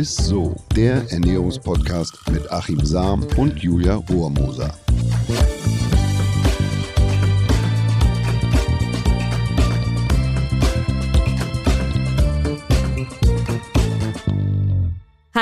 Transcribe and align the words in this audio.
ist 0.00 0.16
so, 0.16 0.56
der 0.74 1.04
Ernährungspodcast 1.12 2.30
mit 2.32 2.50
Achim 2.50 2.82
Sam 2.86 3.22
und 3.36 3.58
Julia 3.58 3.96
Rohrmoser. 3.96 4.74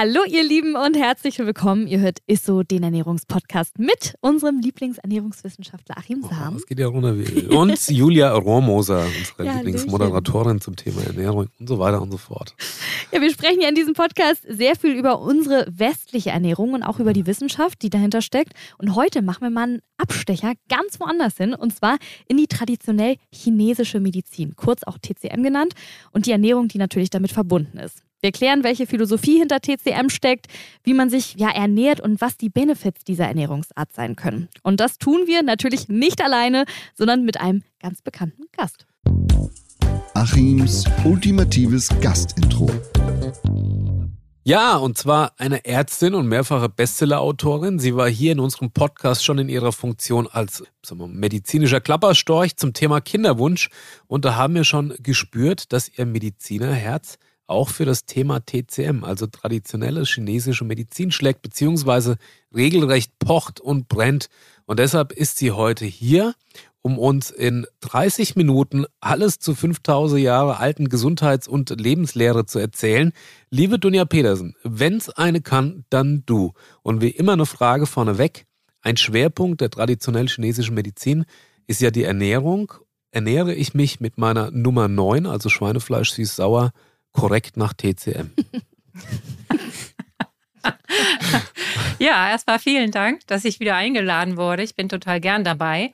Hallo 0.01 0.21
ihr 0.29 0.45
Lieben 0.45 0.77
und 0.77 0.97
herzlich 0.97 1.41
willkommen. 1.41 1.89
Ihr 1.89 1.99
hört 1.99 2.19
Isso, 2.29 2.63
den 2.63 2.85
Ernährungspodcast 2.85 3.81
mit 3.81 4.15
unserem 4.21 4.61
Lieblingsernährungswissenschaftler 4.61 5.99
Achim 5.99 6.23
Sam. 6.23 6.51
Oh, 6.51 6.55
das 6.55 6.67
geht 6.67 6.79
ja 6.79 6.87
runter 6.87 7.19
wie 7.19 7.49
Und 7.49 7.89
Julia 7.89 8.33
Rohrmoser, 8.33 9.05
unsere 9.05 9.45
ja, 9.45 9.57
Lieblingsmoderatorin 9.57 10.61
zum 10.61 10.77
Thema 10.77 11.03
Ernährung 11.03 11.49
und 11.59 11.69
so 11.69 11.81
weiter 11.81 12.01
und 12.01 12.13
so 12.13 12.17
fort. 12.17 12.55
Ja, 13.11 13.21
wir 13.21 13.29
sprechen 13.33 13.61
ja 13.61 13.69
in 13.69 13.75
diesem 13.75 13.95
Podcast 13.95 14.45
sehr 14.49 14.77
viel 14.77 14.93
über 14.93 15.21
unsere 15.21 15.67
westliche 15.69 16.31
Ernährung 16.31 16.75
und 16.75 16.85
auch 16.85 17.01
über 17.01 17.13
die 17.13 17.27
Wissenschaft, 17.27 17.83
die 17.83 17.91
dahinter 17.91 18.23
steckt. 18.23 18.53
Und 18.79 18.95
heute 18.95 19.21
machen 19.21 19.41
wir 19.41 19.51
mal 19.51 19.65
einen 19.65 19.83
Abstecher 19.97 20.53
ganz 20.69 21.01
woanders 21.01 21.39
hin 21.39 21.55
und 21.55 21.75
zwar 21.75 21.99
in 22.29 22.37
die 22.37 22.47
traditionell 22.47 23.17
chinesische 23.33 23.99
Medizin, 23.99 24.55
kurz 24.55 24.85
auch 24.85 24.97
TCM 24.99 25.43
genannt 25.43 25.75
und 26.13 26.27
die 26.27 26.31
Ernährung, 26.31 26.69
die 26.69 26.79
natürlich 26.79 27.11
damit 27.11 27.33
verbunden 27.33 27.79
ist. 27.79 28.05
Wir 28.21 28.33
klären, 28.33 28.65
welche 28.65 28.89
Philosophie 28.89 29.39
hinter 29.39 29.61
TCM 29.61 30.09
steckt, 30.09 30.47
wie 30.83 30.93
man 30.93 31.09
sich 31.09 31.37
ja 31.37 31.51
ernährt 31.51 32.01
und 32.01 32.21
was 32.21 32.37
die 32.37 32.49
Benefits 32.49 33.05
dieser 33.05 33.27
Ernährungsart 33.27 33.93
sein 33.93 34.17
können. 34.17 34.49
Und 34.65 34.81
das 34.81 34.99
tun 34.99 35.27
wir 35.27 35.45
natürlich 35.45 35.89
nicht 35.89 36.21
alleine, 36.21 36.65
sondern 36.95 37.25
mit 37.25 37.41
einem 37.41 37.63
ganz 37.81 38.03
bekannten 38.03 38.47
Gast. 38.57 38.87
Achims 40.15 40.85
ultimatives 41.05 41.91
Gastintro. 42.01 42.69
Ja, 44.43 44.77
und 44.77 44.99
zwar 44.99 45.33
eine 45.37 45.65
Ärztin 45.65 46.15
und 46.15 46.27
mehrfache 46.27 46.69
Bestsellerautorin. 46.69 47.79
Sie 47.79 47.95
war 47.95 48.09
hier 48.09 48.33
in 48.33 48.41
unserem 48.41 48.73
Podcast 48.73 49.25
schon 49.25 49.39
in 49.39 49.49
ihrer 49.49 49.71
Funktion 49.71 50.27
als 50.27 50.65
wir, 50.83 51.07
medizinischer 51.07 51.81
Klapperstorch 51.81 52.57
zum 52.57 52.73
Thema 52.73 53.01
Kinderwunsch. 53.01 53.69
Und 54.09 54.25
da 54.25 54.35
haben 54.35 54.57
wir 54.57 54.65
schon 54.65 54.95
gespürt, 55.01 55.73
dass 55.73 55.89
ihr 55.97 56.07
Medizinerherz 56.07 57.19
auch 57.49 57.71
für 57.71 57.85
das 57.85 58.05
Thema 58.05 58.41
TCM, 58.41 59.05
also 59.05 59.27
traditionelle 59.27 60.05
chinesische 60.05 60.65
Medizin, 60.65 61.11
schlägt, 61.11 61.43
beziehungsweise 61.43 62.17
regelrecht 62.55 63.19
pocht 63.19 63.61
und 63.61 63.89
brennt. 63.89 64.29
Und 64.67 64.79
deshalb 64.79 65.13
ist 65.13 65.39
sie 65.39 65.51
heute 65.53 65.85
hier, 65.85 66.35
um 66.83 66.99
uns 66.99 67.31
in 67.31 67.67
30 67.81 68.37
Minuten 68.37 68.85
alles 69.01 69.39
zu 69.39 69.55
5000 69.55 70.21
Jahre 70.21 70.59
alten 70.59 70.89
Gesundheits- 70.89 71.49
und 71.49 71.71
Lebenslehre 71.81 72.47
zu 72.47 72.59
erzählen. 72.59 73.13
Liebe 73.51 73.79
Dunja 73.79 74.05
Petersen, 74.05 74.55
wenn's 74.63 75.11
eine 75.11 75.41
kann, 75.41 75.85
dann 75.91 76.23
du. 76.27 76.53
Und 76.83 77.01
wie 77.01 77.11
immer 77.11 77.33
eine 77.33 77.47
Frage 77.47 77.87
vorneweg. 77.87 78.47
Ein 78.81 78.97
Schwerpunkt 78.97 79.61
der 79.61 79.71
traditionell 79.71 80.29
chinesischen 80.29 80.75
Medizin 80.75 81.25
ist 81.67 81.81
ja 81.81 81.91
die 81.91 82.05
Ernährung. 82.05 82.73
Ernähre 83.11 83.55
ich 83.55 83.75
mich 83.75 84.01
mit 84.01 84.19
meiner 84.19 84.51
Nummer 84.51 84.87
9, 84.87 85.27
also 85.27 85.49
Schweinefleisch 85.49 86.13
süß-sauer, 86.13 86.73
korrekt 87.13 87.57
nach 87.57 87.73
TCM. 87.73 88.31
ja, 91.99 92.31
erstmal 92.31 92.59
vielen 92.59 92.91
Dank, 92.91 93.27
dass 93.27 93.45
ich 93.45 93.61
wieder 93.61 93.77
eingeladen 93.77 94.37
wurde. 94.37 94.63
Ich 94.63 94.75
bin 94.75 94.89
total 94.89 95.21
gern 95.21 95.45
dabei. 95.45 95.93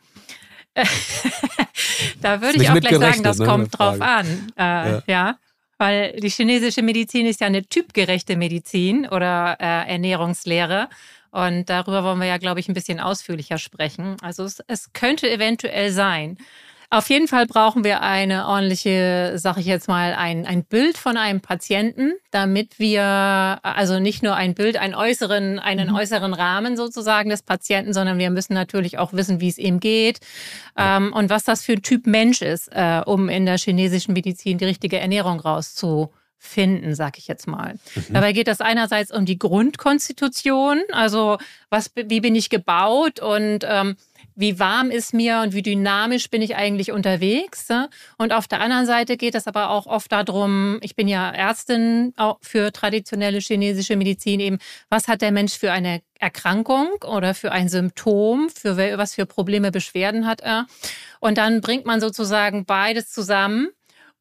da 2.20 2.40
würde 2.40 2.60
ich 2.60 2.68
auch 2.68 2.80
gleich 2.80 2.98
sagen, 2.98 3.22
das 3.22 3.38
ne, 3.38 3.46
kommt 3.46 3.78
drauf 3.78 4.00
an. 4.00 4.52
Äh, 4.56 4.62
ja. 4.62 5.02
ja. 5.06 5.38
weil 5.78 6.18
die 6.20 6.30
chinesische 6.30 6.82
Medizin 6.82 7.26
ist 7.26 7.40
ja 7.40 7.46
eine 7.46 7.64
typgerechte 7.64 8.36
Medizin 8.36 9.06
oder 9.06 9.56
äh, 9.60 9.92
Ernährungslehre. 9.92 10.88
Und 11.30 11.68
darüber 11.68 12.04
wollen 12.04 12.20
wir 12.20 12.26
ja, 12.26 12.38
glaube 12.38 12.60
ich, 12.60 12.68
ein 12.68 12.74
bisschen 12.74 13.00
ausführlicher 13.00 13.58
sprechen. 13.58 14.16
Also 14.20 14.44
es, 14.44 14.62
es 14.68 14.92
könnte 14.92 15.30
eventuell 15.30 15.90
sein, 15.90 16.38
auf 16.90 17.08
jeden 17.10 17.28
Fall 17.28 17.46
brauchen 17.46 17.84
wir 17.84 18.02
eine 18.02 18.46
ordentliche, 18.46 19.32
sage 19.36 19.60
ich 19.60 19.66
jetzt 19.66 19.88
mal, 19.88 20.14
ein, 20.14 20.46
ein 20.46 20.64
Bild 20.64 20.96
von 20.98 21.16
einem 21.16 21.40
Patienten, 21.40 22.12
damit 22.30 22.78
wir 22.78 23.02
also 23.62 23.98
nicht 23.98 24.22
nur 24.22 24.34
ein 24.34 24.54
Bild, 24.54 24.76
einen 24.76 24.94
äußeren, 24.94 25.58
einen 25.58 25.90
mhm. 25.90 25.96
äußeren 25.96 26.34
Rahmen 26.34 26.76
sozusagen 26.76 27.30
des 27.30 27.42
Patienten, 27.42 27.92
sondern 27.92 28.18
wir 28.18 28.30
müssen 28.30 28.54
natürlich 28.54 28.98
auch 28.98 29.12
wissen, 29.12 29.40
wie 29.40 29.48
es 29.48 29.58
ihm 29.58 29.80
geht 29.80 30.20
ähm, 30.76 31.12
und 31.12 31.30
was 31.30 31.44
das 31.44 31.64
für 31.64 31.72
ein 31.72 31.82
Typ 31.82 32.06
Mensch 32.06 32.42
ist, 32.42 32.68
äh, 32.72 33.02
um 33.04 33.28
in 33.28 33.46
der 33.46 33.58
chinesischen 33.58 34.12
Medizin 34.12 34.58
die 34.58 34.64
richtige 34.64 34.98
Ernährung 34.98 35.40
rauszufinden, 35.40 36.94
sag 36.94 37.18
ich 37.18 37.26
jetzt 37.26 37.46
mal. 37.46 37.74
Mhm. 37.94 38.14
Dabei 38.14 38.32
geht 38.32 38.48
es 38.48 38.60
einerseits 38.60 39.10
um 39.10 39.24
die 39.24 39.38
Grundkonstitution, 39.38 40.82
also 40.92 41.38
was, 41.70 41.90
wie 41.94 42.20
bin 42.20 42.34
ich 42.34 42.50
gebaut 42.50 43.20
und 43.20 43.60
ähm, 43.68 43.96
wie 44.34 44.58
warm 44.58 44.90
ist 44.90 45.14
mir 45.14 45.40
und 45.40 45.54
wie 45.54 45.62
dynamisch 45.62 46.30
bin 46.30 46.42
ich 46.42 46.56
eigentlich 46.56 46.92
unterwegs. 46.92 47.68
Und 48.18 48.32
auf 48.32 48.48
der 48.48 48.60
anderen 48.60 48.86
Seite 48.86 49.16
geht 49.16 49.34
es 49.34 49.46
aber 49.46 49.70
auch 49.70 49.86
oft 49.86 50.10
darum, 50.10 50.78
ich 50.82 50.96
bin 50.96 51.08
ja 51.08 51.30
Ärztin 51.30 52.14
für 52.40 52.72
traditionelle 52.72 53.38
chinesische 53.38 53.96
Medizin 53.96 54.40
eben, 54.40 54.58
was 54.88 55.08
hat 55.08 55.22
der 55.22 55.32
Mensch 55.32 55.54
für 55.54 55.72
eine 55.72 56.00
Erkrankung 56.18 56.88
oder 57.06 57.34
für 57.34 57.52
ein 57.52 57.68
Symptom, 57.68 58.48
für 58.48 58.76
was 58.98 59.14
für 59.14 59.26
Probleme, 59.26 59.70
Beschwerden 59.70 60.26
hat 60.26 60.40
er. 60.40 60.66
Und 61.20 61.38
dann 61.38 61.60
bringt 61.60 61.84
man 61.84 62.00
sozusagen 62.00 62.64
beides 62.64 63.10
zusammen 63.10 63.68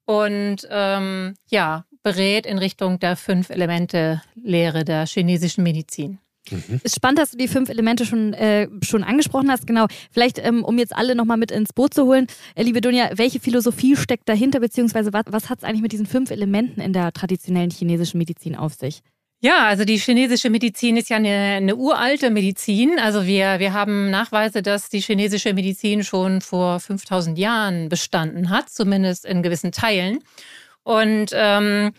und 0.06 0.68
ähm, 0.69 1.35
ja, 1.50 1.85
berät 2.03 2.46
in 2.46 2.57
Richtung 2.57 3.00
der 3.00 3.16
fünf 3.16 3.50
Elemente 3.50 4.22
Lehre 4.35 4.84
der 4.84 5.06
chinesischen 5.06 5.63
Medizin. 5.63 6.19
Mhm. 6.51 6.81
Ist 6.83 6.95
spannend, 6.95 7.19
dass 7.19 7.31
du 7.31 7.37
die 7.37 7.47
fünf 7.47 7.69
Elemente 7.69 8.05
schon, 8.05 8.33
äh, 8.33 8.67
schon 8.83 9.03
angesprochen 9.03 9.49
hast. 9.49 9.65
Genau. 9.67 9.87
Vielleicht, 10.11 10.39
ähm, 10.39 10.63
um 10.63 10.77
jetzt 10.77 10.95
alle 10.95 11.15
nochmal 11.15 11.37
mit 11.37 11.51
ins 11.51 11.73
Boot 11.73 11.93
zu 11.93 12.05
holen. 12.05 12.27
Äh, 12.55 12.63
liebe 12.63 12.81
Dunja, 12.81 13.11
welche 13.15 13.39
Philosophie 13.39 13.95
steckt 13.95 14.27
dahinter, 14.27 14.59
beziehungsweise 14.59 15.13
was, 15.13 15.25
was 15.29 15.49
hat 15.49 15.59
es 15.59 15.63
eigentlich 15.63 15.81
mit 15.81 15.91
diesen 15.91 16.05
fünf 16.05 16.31
Elementen 16.31 16.81
in 16.81 16.93
der 16.93 17.13
traditionellen 17.13 17.71
chinesischen 17.71 18.17
Medizin 18.17 18.55
auf 18.55 18.73
sich? 18.73 19.01
Ja, 19.41 19.67
also 19.67 19.83
die 19.83 19.97
chinesische 19.97 20.49
Medizin 20.49 20.95
ist 20.95 21.09
ja 21.09 21.17
eine, 21.17 21.57
eine 21.57 21.75
uralte 21.75 22.29
Medizin. 22.29 22.97
Also 22.97 23.25
wir, 23.25 23.59
wir 23.59 23.73
haben 23.73 24.09
Nachweise, 24.09 24.61
dass 24.61 24.87
die 24.87 25.01
chinesische 25.01 25.53
Medizin 25.53 26.05
schon 26.05 26.39
vor 26.39 26.79
5000 26.79 27.37
Jahren 27.37 27.89
bestanden 27.89 28.49
hat, 28.49 28.69
zumindest 28.69 29.25
in 29.25 29.43
gewissen 29.43 29.73
Teilen. 29.73 30.19
Und 30.83 31.31
ähm, 31.33 31.91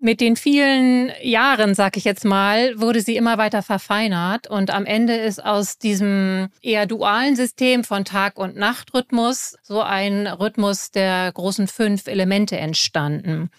mit 0.00 0.20
den 0.20 0.36
vielen 0.36 1.10
Jahren, 1.22 1.74
sag 1.74 1.96
ich 1.96 2.04
jetzt 2.04 2.24
mal, 2.24 2.78
wurde 2.80 3.00
sie 3.00 3.16
immer 3.16 3.38
weiter 3.38 3.62
verfeinert 3.62 4.46
und 4.48 4.70
am 4.70 4.84
Ende 4.86 5.16
ist 5.16 5.44
aus 5.44 5.78
diesem 5.78 6.48
eher 6.62 6.86
dualen 6.86 7.36
System 7.36 7.84
von 7.84 8.04
Tag- 8.04 8.38
und 8.38 8.56
Nachtrhythmus 8.56 9.56
so 9.62 9.80
ein 9.80 10.26
Rhythmus 10.26 10.90
der 10.90 11.32
großen 11.32 11.68
fünf 11.68 12.06
Elemente 12.06 12.56
entstanden. 12.56 13.50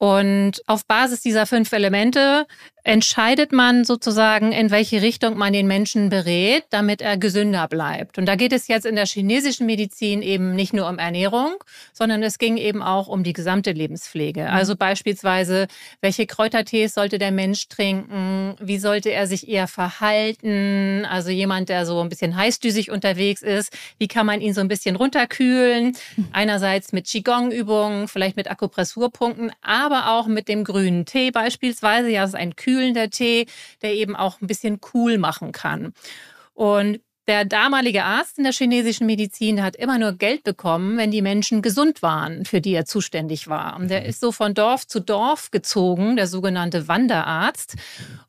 Und 0.00 0.62
auf 0.66 0.86
Basis 0.86 1.20
dieser 1.20 1.44
fünf 1.44 1.72
Elemente 1.72 2.46
entscheidet 2.84 3.52
man 3.52 3.84
sozusagen, 3.84 4.52
in 4.52 4.70
welche 4.70 5.02
Richtung 5.02 5.36
man 5.36 5.52
den 5.52 5.66
Menschen 5.66 6.08
berät, 6.08 6.64
damit 6.70 7.02
er 7.02 7.16
gesünder 7.16 7.68
bleibt. 7.68 8.18
Und 8.18 8.26
da 8.26 8.36
geht 8.36 8.52
es 8.52 8.68
jetzt 8.68 8.86
in 8.86 8.96
der 8.96 9.06
chinesischen 9.06 9.66
Medizin 9.66 10.22
eben 10.22 10.54
nicht 10.54 10.72
nur 10.72 10.88
um 10.88 10.98
Ernährung, 10.98 11.54
sondern 11.92 12.22
es 12.22 12.38
ging 12.38 12.56
eben 12.56 12.82
auch 12.82 13.08
um 13.08 13.22
die 13.22 13.32
gesamte 13.32 13.72
Lebenspflege. 13.72 14.42
Mhm. 14.42 14.48
Also 14.48 14.76
beispielsweise, 14.76 15.66
welche 16.00 16.26
Kräutertees 16.26 16.94
sollte 16.94 17.18
der 17.18 17.32
Mensch 17.32 17.68
trinken? 17.68 18.54
Wie 18.60 18.78
sollte 18.78 19.10
er 19.10 19.26
sich 19.26 19.48
eher 19.48 19.68
verhalten? 19.68 21.06
Also 21.08 21.30
jemand, 21.30 21.68
der 21.68 21.86
so 21.86 22.00
ein 22.00 22.08
bisschen 22.08 22.36
heißdüsig 22.36 22.90
unterwegs 22.90 23.42
ist, 23.42 23.76
wie 23.98 24.08
kann 24.08 24.26
man 24.26 24.40
ihn 24.40 24.54
so 24.54 24.60
ein 24.60 24.68
bisschen 24.68 24.96
runterkühlen? 24.96 25.96
Mhm. 26.16 26.28
Einerseits 26.32 26.92
mit 26.92 27.06
Qigong-Übungen, 27.06 28.08
vielleicht 28.08 28.36
mit 28.36 28.50
Akupressurpunkten, 28.50 29.52
aber 29.62 30.10
auch 30.10 30.26
mit 30.26 30.48
dem 30.48 30.64
grünen 30.64 31.04
Tee 31.04 31.30
beispielsweise. 31.30 32.08
Ja, 32.08 32.22
das 32.22 32.30
ist 32.30 32.36
ein 32.36 32.56
kühlender 32.70 33.10
Tee, 33.10 33.46
der 33.82 33.94
eben 33.94 34.14
auch 34.14 34.40
ein 34.40 34.46
bisschen 34.46 34.80
cool 34.94 35.18
machen 35.18 35.52
kann. 35.52 35.92
Und 36.54 37.00
der 37.26 37.44
damalige 37.44 38.02
Arzt 38.04 38.38
in 38.38 38.44
der 38.44 38.52
chinesischen 38.52 39.06
Medizin 39.06 39.62
hat 39.62 39.76
immer 39.76 39.98
nur 39.98 40.14
Geld 40.14 40.42
bekommen, 40.42 40.96
wenn 40.96 41.12
die 41.12 41.22
Menschen 41.22 41.62
gesund 41.62 42.02
waren, 42.02 42.44
für 42.44 42.60
die 42.60 42.72
er 42.72 42.86
zuständig 42.86 43.46
war. 43.46 43.76
Und 43.76 43.88
der 43.88 44.00
mhm. 44.00 44.06
ist 44.06 44.20
so 44.20 44.32
von 44.32 44.52
Dorf 44.54 44.86
zu 44.86 45.00
Dorf 45.00 45.50
gezogen, 45.50 46.16
der 46.16 46.26
sogenannte 46.26 46.88
Wanderarzt. 46.88 47.76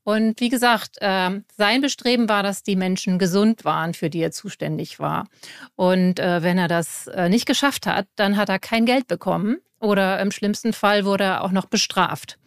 Und 0.04 0.40
wie 0.40 0.50
gesagt, 0.50 0.98
ähm, 1.02 1.46
sein 1.58 1.82
Bestreben 1.82 2.30
war, 2.30 2.44
dass 2.44 2.64
die 2.64 2.76
Menschen 2.76 3.18
gesund 3.18 3.66
waren, 3.66 3.94
für 3.94 4.10
die 4.10 4.22
er 4.22 4.32
zuständig 4.32 5.00
war. 5.00 5.28
Und 5.76 6.20
äh, 6.20 6.44
wenn 6.44 6.58
er 6.58 6.68
das 6.68 7.08
äh, 7.08 7.28
nicht 7.28 7.48
geschafft 7.48 7.88
hat, 7.88 8.08
dann 8.18 8.38
hat 8.38 8.50
er 8.50 8.60
kein 8.60 8.86
Geld 8.86 9.08
bekommen 9.08 9.58
oder 9.80 10.20
im 10.20 10.32
schlimmsten 10.32 10.74
Fall 10.74 11.06
wurde 11.06 11.24
er 11.24 11.44
auch 11.44 11.52
noch 11.52 11.66
bestraft. 11.66 12.38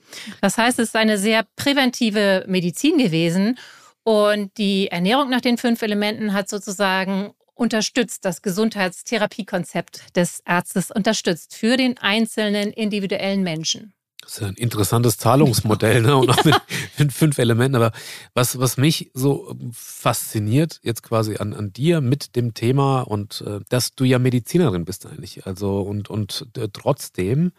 Das 0.40 0.58
heißt, 0.58 0.78
es 0.78 0.88
ist 0.88 0.96
eine 0.96 1.18
sehr 1.18 1.44
präventive 1.56 2.44
Medizin 2.46 2.98
gewesen. 2.98 3.58
Und 4.02 4.56
die 4.58 4.88
Ernährung 4.88 5.30
nach 5.30 5.40
den 5.40 5.56
fünf 5.56 5.82
Elementen 5.82 6.34
hat 6.34 6.48
sozusagen 6.48 7.32
unterstützt, 7.54 8.24
das 8.24 8.42
Gesundheitstherapiekonzept 8.42 10.16
des 10.16 10.42
Arztes 10.44 10.90
unterstützt 10.90 11.54
für 11.54 11.76
den 11.76 11.98
einzelnen 11.98 12.72
individuellen 12.72 13.42
Menschen. 13.42 13.94
Das 14.24 14.38
ist 14.38 14.42
ein 14.42 14.54
interessantes 14.54 15.18
Zahlungsmodell, 15.18 16.00
ne? 16.00 16.16
Und 16.16 16.30
auch 16.30 16.44
mit, 16.44 16.54
mit, 16.98 17.12
fünf 17.12 17.38
Elementen. 17.38 17.76
Aber 17.76 17.92
was, 18.32 18.58
was 18.58 18.78
mich 18.78 19.10
so 19.12 19.54
fasziniert, 19.72 20.80
jetzt 20.82 21.02
quasi 21.02 21.36
an, 21.36 21.52
an 21.52 21.72
dir 21.72 22.00
mit 22.00 22.34
dem 22.34 22.54
Thema 22.54 23.02
und 23.02 23.44
äh, 23.46 23.60
dass 23.68 23.94
du 23.94 24.04
ja 24.04 24.18
Medizinerin 24.18 24.86
bist 24.86 25.06
eigentlich. 25.06 25.46
Also 25.46 25.80
und, 25.80 26.08
und 26.08 26.46
äh, 26.56 26.68
trotzdem 26.72 27.52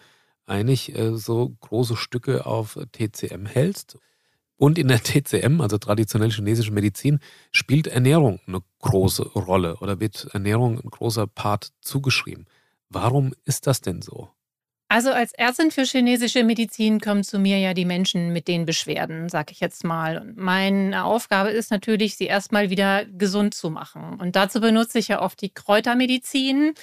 eigentlich 0.46 0.96
äh, 0.96 1.16
so 1.18 1.56
große 1.62 1.96
Stücke 1.96 2.46
auf 2.46 2.78
TCM 2.92 3.46
hältst. 3.46 3.98
Und 4.58 4.78
in 4.78 4.88
der 4.88 5.04
TCM, 5.04 5.60
also 5.62 5.78
traditionell 5.78 6.32
chinesische 6.32 6.72
Medizin, 6.72 7.20
spielt 7.52 7.88
Ernährung 7.88 8.40
eine 8.48 8.60
große 8.82 9.24
Rolle 9.34 9.78
oder 9.78 10.00
wird 10.00 10.28
Ernährung 10.32 10.80
ein 10.80 10.90
großer 10.90 11.28
Part 11.28 11.72
zugeschrieben. 11.82 12.46
Warum 12.90 13.34
ist 13.44 13.68
das 13.68 13.82
denn 13.82 14.02
so? 14.02 14.30
Also 14.88 15.12
als 15.12 15.34
Ärztin 15.34 15.72
für 15.72 15.84
chinesische 15.84 16.44
Medizin 16.44 17.02
kommen 17.02 17.24
zu 17.24 17.40
mir 17.40 17.58
ja 17.58 17.74
die 17.74 17.86
Menschen 17.86 18.32
mit 18.32 18.48
den 18.48 18.66
Beschwerden, 18.66 19.30
sag 19.30 19.52
ich 19.52 19.60
jetzt 19.60 19.84
mal. 19.84 20.20
Und 20.20 20.38
meine 20.38 21.04
Aufgabe 21.04 21.50
ist 21.50 21.72
natürlich, 21.72 22.16
sie 22.16 22.28
erstmal 22.28 22.70
wieder 22.70 23.04
gesund 23.06 23.56
zu 23.56 23.72
machen. 23.72 24.20
Und 24.20 24.36
dazu 24.36 24.62
benutze 24.62 25.00
ich 25.00 25.08
ja 25.08 25.22
oft 25.22 25.42
die 25.42 25.50
Kräutermedizin, 25.50 26.76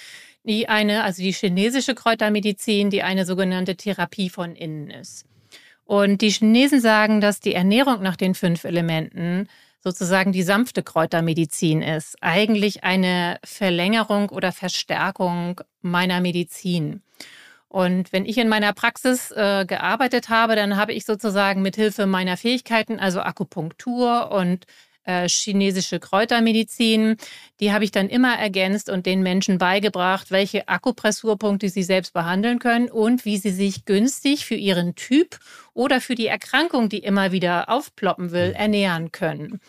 die 0.45 0.69
eine, 0.69 1.05
also 1.05 1.23
die 1.23 1.33
chinesische 1.33 1.95
Kräutermedizin, 1.95 2.91
die 2.91 3.03
eine 3.03 3.25
sogenannte 3.25 3.77
Therapie 3.77 4.31
von 4.31 4.57
innen 4.57 4.91
ist. 4.91 5.27
Und 5.85 6.23
die 6.23 6.31
Chinesen 6.31 6.81
sagen, 6.81 7.21
dass 7.21 7.41
die 7.41 7.55
Ernährung 7.55 8.03
nach 8.03 8.17
den 8.17 8.35
fünf 8.35 8.65
Elementen 8.65 9.49
sozusagen 9.81 10.33
die 10.33 10.43
sanfte 10.43 10.83
Kräutermedizin 10.83 11.83
ist. 11.83 12.17
Eigentlich 12.21 12.85
eine 12.85 13.39
Verlängerung 13.45 14.31
oder 14.31 14.53
Verstärkung 14.53 15.61
meiner 15.81 16.21
Medizin. 16.21 17.03
Und 17.69 18.13
wenn 18.13 18.27
ich 18.27 18.39
in 18.39 18.49
meiner 18.49 18.75
Praxis 18.75 19.31
äh, 19.31 19.65
gearbeitet 19.67 20.29
habe, 20.29 20.57
dann 20.57 20.77
habe 20.77 20.93
ich 20.93 21.05
sozusagen 21.05 21.63
mit 21.63 21.75
Hilfe 21.75 22.07
meiner 22.07 22.37
Fähigkeiten, 22.37 23.01
also 23.01 23.21
Akupunktur 23.21 24.31
und 24.31 24.67
äh, 25.05 25.29
chinesische 25.29 26.01
Kräutermedizin. 26.01 27.17
Die 27.61 27.73
habe 27.73 27.85
ich 27.85 27.91
dann 27.91 28.09
immer 28.09 28.39
ergänzt 28.39 28.89
und 28.89 29.07
den 29.07 29.23
Menschen 29.23 29.59
beigebracht, 29.59 30.31
welche 30.31 30.69
Akupressurpunkte 30.69 31.69
sie 31.69 31.83
selbst 31.83 32.13
behandeln 32.13 32.59
können 32.59 32.89
und 32.89 33.25
wie 33.25 33.37
sie 33.37 33.51
sich 33.51 33.85
günstig 33.85 34.47
für 34.47 34.55
ihren 34.55 34.95
Typ 34.95 35.39
oder 35.75 36.01
für 36.01 36.15
die 36.15 36.27
Erkrankung, 36.27 36.89
die 36.89 36.99
immer 36.99 37.33
wieder 37.33 37.69
aufploppen 37.69 38.31
will, 38.31 38.51
mhm. 38.51 38.55
ernähren 38.55 39.13
können. 39.13 39.61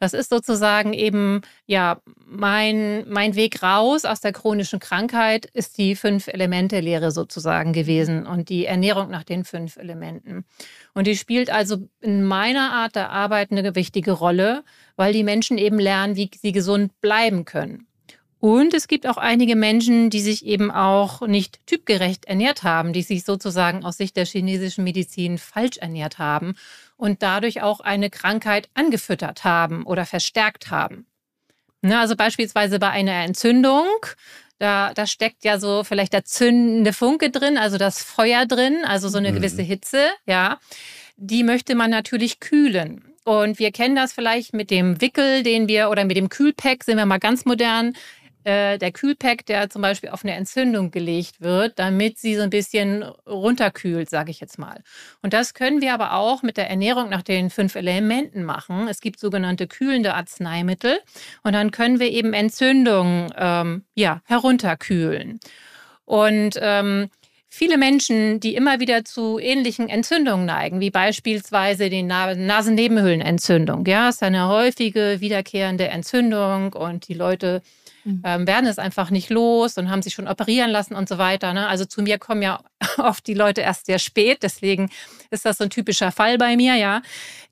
Das 0.00 0.14
ist 0.14 0.30
sozusagen 0.30 0.94
eben, 0.94 1.42
ja, 1.66 2.00
mein, 2.26 3.06
mein 3.06 3.34
Weg 3.34 3.62
raus 3.62 4.06
aus 4.06 4.22
der 4.22 4.32
chronischen 4.32 4.80
Krankheit 4.80 5.44
ist 5.52 5.76
die 5.76 5.94
Fünf-Elemente-Lehre 5.94 7.10
sozusagen 7.10 7.74
gewesen 7.74 8.26
und 8.26 8.48
die 8.48 8.64
Ernährung 8.64 9.10
nach 9.10 9.24
den 9.24 9.44
fünf 9.44 9.76
Elementen. 9.76 10.46
Und 10.94 11.06
die 11.06 11.16
spielt 11.16 11.50
also 11.50 11.86
in 12.00 12.24
meiner 12.24 12.72
Art 12.72 12.96
der 12.96 13.10
Arbeit 13.10 13.52
eine 13.52 13.74
wichtige 13.74 14.12
Rolle, 14.12 14.64
weil 14.96 15.12
die 15.12 15.22
Menschen 15.22 15.58
eben 15.58 15.78
lernen, 15.78 16.16
wie 16.16 16.30
sie 16.34 16.52
gesund 16.52 16.98
bleiben 17.02 17.44
können. 17.44 17.86
Und 18.38 18.72
es 18.72 18.88
gibt 18.88 19.06
auch 19.06 19.18
einige 19.18 19.54
Menschen, 19.54 20.08
die 20.08 20.20
sich 20.20 20.46
eben 20.46 20.70
auch 20.70 21.20
nicht 21.26 21.60
typgerecht 21.66 22.24
ernährt 22.24 22.62
haben, 22.62 22.94
die 22.94 23.02
sich 23.02 23.24
sozusagen 23.24 23.84
aus 23.84 23.98
Sicht 23.98 24.16
der 24.16 24.24
chinesischen 24.24 24.82
Medizin 24.82 25.36
falsch 25.36 25.76
ernährt 25.76 26.18
haben 26.18 26.54
und 27.00 27.22
dadurch 27.22 27.62
auch 27.62 27.80
eine 27.80 28.10
Krankheit 28.10 28.68
angefüttert 28.74 29.42
haben 29.42 29.84
oder 29.84 30.04
verstärkt 30.04 30.70
haben. 30.70 31.06
Ne, 31.80 31.98
also 31.98 32.14
beispielsweise 32.14 32.78
bei 32.78 32.90
einer 32.90 33.24
Entzündung, 33.24 33.86
da, 34.58 34.92
da 34.92 35.06
steckt 35.06 35.44
ja 35.44 35.58
so 35.58 35.82
vielleicht 35.82 36.12
der 36.12 36.26
zündende 36.26 36.92
Funke 36.92 37.30
drin, 37.30 37.56
also 37.56 37.78
das 37.78 38.02
Feuer 38.02 38.44
drin, 38.44 38.84
also 38.84 39.08
so 39.08 39.16
eine 39.16 39.32
mhm. 39.32 39.36
gewisse 39.36 39.62
Hitze, 39.62 40.08
ja. 40.26 40.60
Die 41.16 41.42
möchte 41.42 41.74
man 41.74 41.90
natürlich 41.90 42.38
kühlen. 42.38 43.04
Und 43.24 43.58
wir 43.58 43.72
kennen 43.72 43.96
das 43.96 44.12
vielleicht 44.12 44.52
mit 44.52 44.70
dem 44.70 45.00
Wickel, 45.00 45.42
den 45.42 45.68
wir, 45.68 45.88
oder 45.88 46.04
mit 46.04 46.16
dem 46.18 46.28
Kühlpack, 46.28 46.84
sind 46.84 46.96
wir 46.98 47.06
mal 47.06 47.18
ganz 47.18 47.46
modern, 47.46 47.94
äh, 48.44 48.78
der 48.78 48.92
Kühlpack, 48.92 49.46
der 49.46 49.70
zum 49.70 49.82
Beispiel 49.82 50.10
auf 50.10 50.24
eine 50.24 50.34
Entzündung 50.34 50.90
gelegt 50.90 51.40
wird, 51.40 51.78
damit 51.78 52.18
sie 52.18 52.36
so 52.36 52.42
ein 52.42 52.50
bisschen 52.50 53.02
runterkühlt, 53.26 54.08
sage 54.08 54.30
ich 54.30 54.40
jetzt 54.40 54.58
mal. 54.58 54.82
Und 55.22 55.32
das 55.32 55.54
können 55.54 55.80
wir 55.80 55.94
aber 55.94 56.14
auch 56.14 56.42
mit 56.42 56.56
der 56.56 56.70
Ernährung 56.70 57.08
nach 57.08 57.22
den 57.22 57.50
fünf 57.50 57.74
Elementen 57.74 58.44
machen. 58.44 58.88
Es 58.88 59.00
gibt 59.00 59.20
sogenannte 59.20 59.66
kühlende 59.66 60.14
Arzneimittel 60.14 60.98
und 61.42 61.52
dann 61.52 61.70
können 61.70 62.00
wir 62.00 62.10
eben 62.10 62.32
Entzündungen 62.32 63.32
ähm, 63.36 63.84
ja, 63.94 64.22
herunterkühlen. 64.26 65.40
Und 66.04 66.58
ähm, 66.60 67.10
Viele 67.52 67.78
Menschen, 67.78 68.38
die 68.38 68.54
immer 68.54 68.78
wieder 68.78 69.04
zu 69.04 69.40
ähnlichen 69.40 69.88
Entzündungen 69.88 70.46
neigen, 70.46 70.78
wie 70.78 70.90
beispielsweise 70.90 71.90
die 71.90 72.04
Nasennebenhöhlenentzündung, 72.04 73.84
ja, 73.86 74.08
ist 74.08 74.22
eine 74.22 74.46
häufige 74.46 75.16
wiederkehrende 75.18 75.88
Entzündung 75.88 76.72
und 76.74 77.08
die 77.08 77.14
Leute 77.14 77.60
mhm. 78.04 78.22
ähm, 78.24 78.46
werden 78.46 78.66
es 78.66 78.78
einfach 78.78 79.10
nicht 79.10 79.30
los 79.30 79.78
und 79.78 79.90
haben 79.90 80.02
sich 80.02 80.14
schon 80.14 80.28
operieren 80.28 80.70
lassen 80.70 80.94
und 80.94 81.08
so 81.08 81.18
weiter. 81.18 81.52
Ne? 81.52 81.66
Also 81.66 81.84
zu 81.84 82.02
mir 82.02 82.18
kommen 82.18 82.42
ja 82.42 82.62
oft 82.98 83.26
die 83.26 83.34
Leute 83.34 83.60
erst 83.60 83.86
sehr 83.86 83.98
spät, 83.98 84.42
deswegen 84.42 84.90
ist 85.30 85.44
das 85.44 85.58
so 85.58 85.64
ein 85.64 85.70
typischer 85.70 86.12
Fall 86.12 86.38
bei 86.38 86.56
mir, 86.56 86.74
ja. 86.74 87.02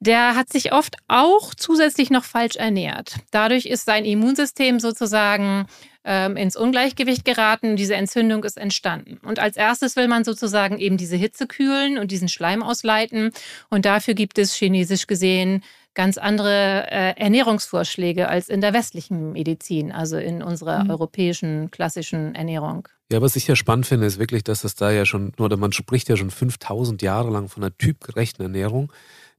Der 0.00 0.36
hat 0.36 0.50
sich 0.50 0.72
oft 0.72 0.96
auch 1.08 1.54
zusätzlich 1.54 2.10
noch 2.10 2.24
falsch 2.24 2.56
ernährt. 2.56 3.16
Dadurch 3.30 3.66
ist 3.66 3.84
sein 3.84 4.04
Immunsystem 4.04 4.80
sozusagen 4.80 5.66
ähm, 6.04 6.36
ins 6.36 6.56
Ungleichgewicht 6.56 7.24
geraten. 7.24 7.76
Diese 7.76 7.94
Entzündung 7.94 8.42
ist 8.44 8.56
entstanden. 8.56 9.18
Und 9.26 9.38
als 9.38 9.56
erstes 9.56 9.94
will 9.94 10.08
man 10.08 10.24
sozusagen 10.24 10.78
eben 10.78 10.96
diese 10.96 11.16
Hitze 11.16 11.46
kühlen 11.46 11.98
und 11.98 12.10
diesen 12.10 12.28
Schleim 12.28 12.62
ausleiten. 12.62 13.30
Und 13.68 13.84
dafür 13.84 14.14
gibt 14.14 14.38
es 14.38 14.54
chinesisch 14.54 15.06
gesehen 15.06 15.62
ganz 15.98 16.16
andere 16.16 16.86
äh, 16.92 17.16
Ernährungsvorschläge 17.16 18.28
als 18.28 18.48
in 18.48 18.60
der 18.60 18.72
westlichen 18.72 19.32
Medizin, 19.32 19.90
also 19.90 20.16
in 20.16 20.44
unserer 20.44 20.84
mhm. 20.84 20.90
europäischen 20.90 21.72
klassischen 21.72 22.36
Ernährung. 22.36 22.86
Ja, 23.10 23.20
was 23.20 23.34
ich 23.34 23.48
ja 23.48 23.56
spannend 23.56 23.84
finde, 23.84 24.06
ist 24.06 24.20
wirklich, 24.20 24.44
dass 24.44 24.62
es 24.62 24.76
da 24.76 24.92
ja 24.92 25.04
schon, 25.04 25.32
oder 25.40 25.56
man 25.56 25.72
spricht 25.72 26.08
ja 26.08 26.16
schon 26.16 26.30
5000 26.30 27.02
Jahre 27.02 27.30
lang 27.30 27.48
von 27.48 27.64
einer 27.64 27.76
typgerechten 27.76 28.44
Ernährung, 28.44 28.92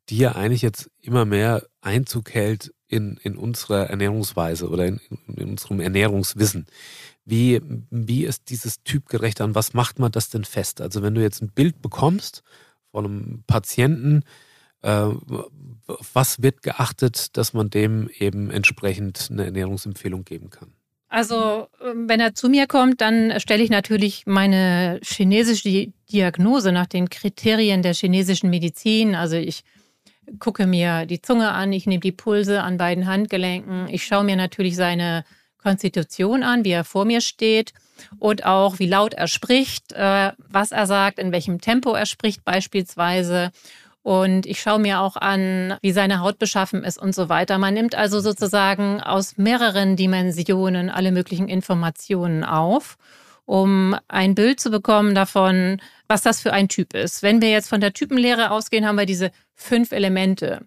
die 0.10 0.18
ja 0.18 0.34
eigentlich 0.34 0.62
jetzt 0.62 0.92
immer 1.02 1.24
mehr 1.24 1.64
Einzug 1.80 2.34
hält 2.34 2.74
in, 2.90 3.18
in 3.24 3.38
unserer 3.38 3.90
Ernährungsweise 3.90 4.68
oder 4.68 4.86
in, 4.86 5.00
in 5.34 5.52
unserem 5.52 5.80
Ernährungswissen. 5.80 6.66
Wie, 7.24 7.62
wie 7.90 8.26
ist 8.26 8.50
dieses 8.50 8.84
typgerecht 8.84 9.40
an? 9.40 9.56
Was 9.56 9.74
macht 9.74 9.98
man 9.98 10.12
das 10.12 10.30
denn 10.30 10.44
fest? 10.44 10.82
Also 10.82 11.02
wenn 11.04 11.16
du 11.16 11.22
jetzt 11.22 11.42
ein 11.42 11.54
Bild 11.54 11.82
bekommst 11.82 12.44
von 12.92 13.06
einem 13.06 13.44
Patienten, 13.48 14.24
was 14.82 16.42
wird 16.42 16.62
geachtet, 16.64 17.36
dass 17.38 17.54
man 17.54 17.70
dem 17.70 18.10
eben 18.18 18.50
entsprechend 18.52 19.28
eine 19.32 19.46
Ernährungsempfehlung 19.46 20.24
geben 20.24 20.50
kann? 20.50 20.74
Also, 21.10 21.68
ähm, 21.84 22.08
wenn 22.08 22.20
er 22.20 22.36
zu 22.36 22.50
mir 22.50 22.68
kommt, 22.68 23.02
dann 23.02 23.40
stelle 23.40 23.64
ich 23.64 23.72
natürlich 23.72 24.28
meine 24.28 25.00
chinesische 25.04 25.92
Diagnose 26.12 26.72
nach 26.72 26.86
den 26.86 27.10
Kriterien 27.10 27.82
der 27.82 27.96
chinesischen 27.96 28.52
Medizin. 28.52 29.16
Also 29.16 29.36
ich 29.36 29.64
gucke 30.38 30.68
mir 30.68 31.08
die 31.08 31.22
Zunge 31.22 31.50
an, 31.50 31.74
ich 31.74 31.88
nehme 31.88 32.02
die 32.02 32.12
Pulse 32.12 32.62
an 32.62 32.78
beiden 32.78 33.08
Handgelenken, 33.08 33.88
ich 33.90 34.06
schaue 34.06 34.24
mir 34.24 34.36
natürlich 34.36 34.76
seine 34.76 35.26
Konstitution 35.58 36.44
an, 36.44 36.64
wie 36.64 36.72
er 36.72 36.84
vor 36.84 37.06
mir 37.06 37.22
steht 37.22 37.74
und 38.20 38.46
auch 38.46 38.78
wie 38.78 38.88
laut 38.88 39.16
er 39.16 39.28
spricht, 39.28 39.92
äh, 39.94 40.32
was 40.38 40.72
er 40.72 40.86
sagt, 40.86 41.18
in 41.18 41.32
welchem 41.32 41.60
Tempo 41.60 41.94
er 41.94 42.06
spricht 42.06 42.46
beispielsweise 42.46 43.52
und 44.04 44.46
ich 44.46 44.62
schaue 44.62 44.80
mir 44.80 45.02
auch 45.02 45.18
an, 45.18 45.76
wie 45.82 45.92
seine 45.92 46.22
Haut 46.22 46.40
beschaffen 46.40 46.84
ist 46.84 46.98
und 46.98 47.14
so 47.14 47.30
weiter. 47.30 47.58
Man 47.58 47.74
nimmt 47.74 47.96
also 47.96 48.20
sozusagen 48.20 49.02
aus 49.02 49.38
mehreren 49.38 49.96
Dimensionen 49.96 50.90
alle 50.90 51.12
möglichen 51.12 51.48
Informationen 51.48 52.44
auf, 52.44 52.98
um 53.46 53.96
ein 54.08 54.36
Bild 54.36 54.60
zu 54.60 54.70
bekommen 54.70 55.16
davon, 55.16 55.82
was 56.08 56.22
das 56.22 56.40
für 56.40 56.54
ein 56.54 56.70
Typ 56.70 56.94
ist. 56.94 57.24
Wenn 57.24 57.42
wir 57.42 57.52
jetzt 57.52 57.70
von 57.70 57.82
der 57.82 57.94
Typenlehre 57.94 58.52
ausgehen, 58.52 58.86
haben 58.86 58.98
wir 58.98 59.06
diese 59.06 59.32
fünf 59.56 59.92
Elemente. 59.92 60.62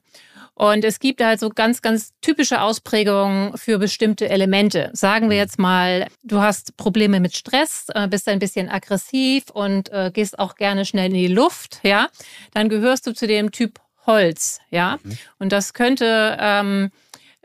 Und 0.54 0.84
es 0.84 1.00
gibt 1.00 1.22
halt 1.22 1.40
so 1.40 1.48
ganz, 1.48 1.80
ganz 1.80 2.12
typische 2.20 2.60
Ausprägungen 2.60 3.56
für 3.56 3.78
bestimmte 3.78 4.28
Elemente. 4.28 4.90
Sagen 4.92 5.30
wir 5.30 5.36
jetzt 5.36 5.58
mal, 5.58 6.08
du 6.22 6.40
hast 6.40 6.76
Probleme 6.76 7.20
mit 7.20 7.34
Stress, 7.34 7.86
äh, 7.94 8.06
bist 8.06 8.28
ein 8.28 8.38
bisschen 8.38 8.68
aggressiv 8.68 9.44
und 9.50 9.90
äh, 9.90 10.10
gehst 10.12 10.38
auch 10.38 10.54
gerne 10.56 10.84
schnell 10.84 11.06
in 11.06 11.14
die 11.14 11.26
Luft, 11.26 11.80
ja, 11.82 12.08
dann 12.52 12.68
gehörst 12.68 13.06
du 13.06 13.14
zu 13.14 13.26
dem 13.26 13.50
Typ 13.50 13.80
Holz, 14.06 14.60
ja. 14.70 14.98
Mhm. 15.02 15.18
Und 15.38 15.52
das 15.52 15.74
könnte, 15.74 16.36
ähm, 16.40 16.90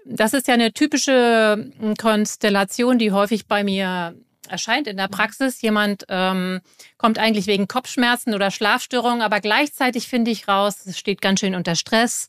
das 0.06 0.34
ist 0.34 0.48
ja 0.48 0.56
eine 0.56 0.74
typische 0.74 1.72
hm, 1.80 1.96
Konstellation, 1.96 2.98
die 2.98 3.12
häufig 3.12 3.48
bei 3.48 3.64
mir 3.64 4.16
erscheint 4.50 4.88
in 4.88 4.98
der 4.98 5.08
Praxis. 5.08 5.62
Jemand 5.62 6.06
ähm, 6.10 6.62
kommt 6.98 7.20
eigentlich 7.20 7.48
wegen 7.48 7.68
Kopfschmerzen 7.68 8.34
oder 8.34 8.50
Schlafstörungen, 8.50 9.22
aber 9.22 9.40
gleichzeitig 9.40 10.08
finde 10.08 10.32
ich 10.32 10.48
raus, 10.48 10.86
es 10.86 10.98
steht 10.98 11.22
ganz 11.22 11.42
schön 11.42 11.56
unter 11.56 11.76
Stress 11.76 12.28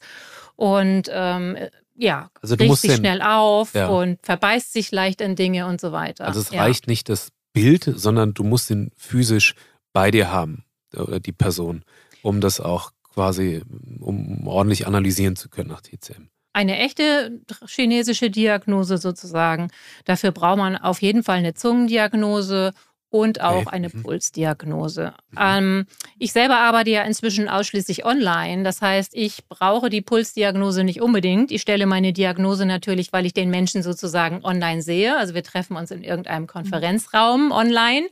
und 0.58 1.08
ähm, 1.12 1.56
ja, 1.94 2.30
also 2.42 2.56
regt 2.56 2.78
sich 2.78 2.90
den, 2.90 2.98
schnell 2.98 3.22
auf 3.22 3.74
ja. 3.74 3.86
und 3.86 4.18
verbeißt 4.24 4.72
sich 4.72 4.90
leicht 4.90 5.20
in 5.20 5.36
Dinge 5.36 5.66
und 5.66 5.80
so 5.80 5.92
weiter. 5.92 6.26
Also 6.26 6.40
es 6.40 6.50
ja. 6.50 6.60
reicht 6.60 6.88
nicht 6.88 7.08
das 7.08 7.30
Bild, 7.52 7.84
sondern 7.84 8.34
du 8.34 8.42
musst 8.42 8.68
ihn 8.70 8.90
physisch 8.96 9.54
bei 9.92 10.10
dir 10.10 10.32
haben 10.32 10.64
oder 10.96 11.20
die 11.20 11.32
Person. 11.32 11.84
um 12.22 12.40
das 12.40 12.60
auch 12.60 12.90
quasi, 13.14 13.62
um 14.00 14.48
ordentlich 14.48 14.88
analysieren 14.88 15.36
zu 15.36 15.48
können 15.48 15.68
nach 15.68 15.80
TCM. 15.80 16.28
Eine 16.52 16.78
echte 16.78 17.40
chinesische 17.68 18.28
Diagnose 18.28 18.98
sozusagen. 18.98 19.70
Dafür 20.06 20.32
braucht 20.32 20.58
man 20.58 20.76
auf 20.76 21.00
jeden 21.02 21.22
Fall 21.22 21.38
eine 21.38 21.54
Zungendiagnose 21.54 22.72
und 23.10 23.40
auch 23.40 23.62
okay. 23.62 23.70
eine 23.70 23.88
mhm. 23.88 24.02
Pulsdiagnose. 24.02 25.14
Mhm. 25.30 25.38
Ähm, 25.40 25.86
ich 26.18 26.32
selber 26.32 26.58
arbeite 26.58 26.90
ja 26.90 27.02
inzwischen 27.02 27.48
ausschließlich 27.48 28.04
online. 28.04 28.64
Das 28.64 28.82
heißt, 28.82 29.12
ich 29.14 29.46
brauche 29.48 29.88
die 29.88 30.02
Pulsdiagnose 30.02 30.84
nicht 30.84 31.00
unbedingt. 31.00 31.50
Ich 31.50 31.62
stelle 31.62 31.86
meine 31.86 32.12
Diagnose 32.12 32.66
natürlich, 32.66 33.12
weil 33.12 33.26
ich 33.26 33.32
den 33.32 33.50
Menschen 33.50 33.82
sozusagen 33.82 34.44
online 34.44 34.82
sehe. 34.82 35.16
Also 35.16 35.34
wir 35.34 35.42
treffen 35.42 35.76
uns 35.76 35.90
in 35.90 36.04
irgendeinem 36.04 36.42
mhm. 36.42 36.48
Konferenzraum 36.48 37.50
online. 37.50 38.08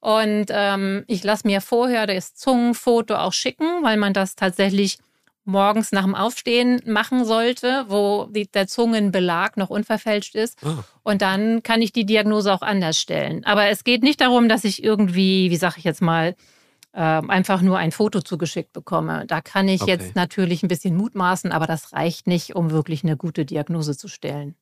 Und 0.00 0.46
ähm, 0.50 1.04
ich 1.06 1.24
lasse 1.24 1.46
mir 1.46 1.62
vorher 1.62 2.06
das 2.06 2.34
Zungenfoto 2.34 3.14
auch 3.14 3.32
schicken, 3.32 3.82
weil 3.82 3.96
man 3.96 4.12
das 4.12 4.36
tatsächlich 4.36 4.98
morgens 5.44 5.92
nach 5.92 6.04
dem 6.04 6.14
Aufstehen 6.14 6.80
machen 6.86 7.24
sollte, 7.24 7.84
wo 7.88 8.26
die, 8.30 8.46
der 8.46 8.66
Zungenbelag 8.66 9.56
noch 9.56 9.70
unverfälscht 9.70 10.34
ist. 10.34 10.58
Oh. 10.64 10.82
Und 11.02 11.22
dann 11.22 11.62
kann 11.62 11.82
ich 11.82 11.92
die 11.92 12.06
Diagnose 12.06 12.52
auch 12.52 12.62
anders 12.62 12.98
stellen. 12.98 13.44
Aber 13.44 13.66
es 13.66 13.84
geht 13.84 14.02
nicht 14.02 14.20
darum, 14.20 14.48
dass 14.48 14.64
ich 14.64 14.82
irgendwie, 14.82 15.50
wie 15.50 15.56
sage 15.56 15.76
ich 15.78 15.84
jetzt 15.84 16.02
mal, 16.02 16.34
äh, 16.92 17.00
einfach 17.00 17.60
nur 17.60 17.78
ein 17.78 17.92
Foto 17.92 18.20
zugeschickt 18.20 18.72
bekomme. 18.72 19.24
Da 19.26 19.40
kann 19.40 19.68
ich 19.68 19.82
okay. 19.82 19.92
jetzt 19.92 20.14
natürlich 20.14 20.62
ein 20.62 20.68
bisschen 20.68 20.96
mutmaßen, 20.96 21.52
aber 21.52 21.66
das 21.66 21.92
reicht 21.92 22.26
nicht, 22.26 22.54
um 22.54 22.70
wirklich 22.70 23.04
eine 23.04 23.16
gute 23.16 23.44
Diagnose 23.44 23.96
zu 23.96 24.08
stellen. 24.08 24.54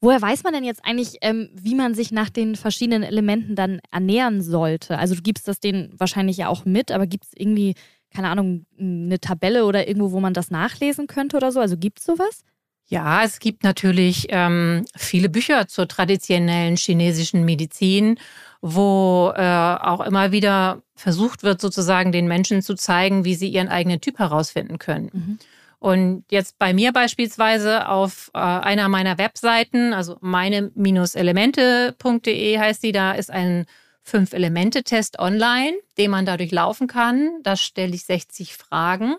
Woher 0.00 0.20
weiß 0.20 0.42
man 0.42 0.52
denn 0.52 0.64
jetzt 0.64 0.84
eigentlich, 0.84 1.18
ähm, 1.20 1.48
wie 1.54 1.76
man 1.76 1.94
sich 1.94 2.10
nach 2.10 2.28
den 2.28 2.56
verschiedenen 2.56 3.04
Elementen 3.04 3.54
dann 3.54 3.80
ernähren 3.92 4.42
sollte? 4.42 4.98
Also 4.98 5.14
du 5.14 5.22
gibst 5.22 5.46
das 5.46 5.60
denen 5.60 5.94
wahrscheinlich 5.96 6.38
ja 6.38 6.48
auch 6.48 6.64
mit, 6.64 6.90
aber 6.90 7.06
gibt 7.06 7.24
es 7.24 7.30
irgendwie 7.36 7.74
keine 8.12 8.28
Ahnung, 8.28 8.66
eine 8.78 9.20
Tabelle 9.20 9.64
oder 9.64 9.88
irgendwo, 9.88 10.12
wo 10.12 10.20
man 10.20 10.34
das 10.34 10.50
nachlesen 10.50 11.06
könnte 11.06 11.36
oder 11.36 11.52
so? 11.52 11.60
Also 11.60 11.76
gibt 11.76 11.98
es 11.98 12.04
sowas? 12.04 12.44
Ja, 12.86 13.24
es 13.24 13.38
gibt 13.38 13.64
natürlich 13.64 14.26
ähm, 14.28 14.84
viele 14.94 15.30
Bücher 15.30 15.66
zur 15.66 15.88
traditionellen 15.88 16.76
chinesischen 16.76 17.44
Medizin, 17.44 18.18
wo 18.60 19.32
äh, 19.34 19.42
auch 19.42 20.00
immer 20.00 20.30
wieder 20.30 20.82
versucht 20.94 21.42
wird, 21.42 21.60
sozusagen 21.60 22.12
den 22.12 22.28
Menschen 22.28 22.60
zu 22.60 22.74
zeigen, 22.74 23.24
wie 23.24 23.34
sie 23.34 23.48
ihren 23.48 23.68
eigenen 23.68 24.00
Typ 24.00 24.18
herausfinden 24.18 24.78
können. 24.78 25.10
Mhm. 25.12 25.38
Und 25.78 26.24
jetzt 26.30 26.58
bei 26.60 26.74
mir 26.74 26.92
beispielsweise 26.92 27.88
auf 27.88 28.30
äh, 28.34 28.38
einer 28.38 28.88
meiner 28.88 29.18
Webseiten, 29.18 29.94
also 29.94 30.16
meine-elemente.de 30.20 32.58
heißt 32.58 32.82
die, 32.84 32.92
da 32.92 33.12
ist 33.12 33.32
ein 33.32 33.66
Fünf-Elemente-Test 34.02 35.18
online, 35.18 35.74
den 35.98 36.10
man 36.10 36.26
dadurch 36.26 36.50
laufen 36.50 36.86
kann. 36.86 37.42
Da 37.42 37.56
stelle 37.56 37.94
ich 37.94 38.04
60 38.04 38.54
Fragen, 38.54 39.16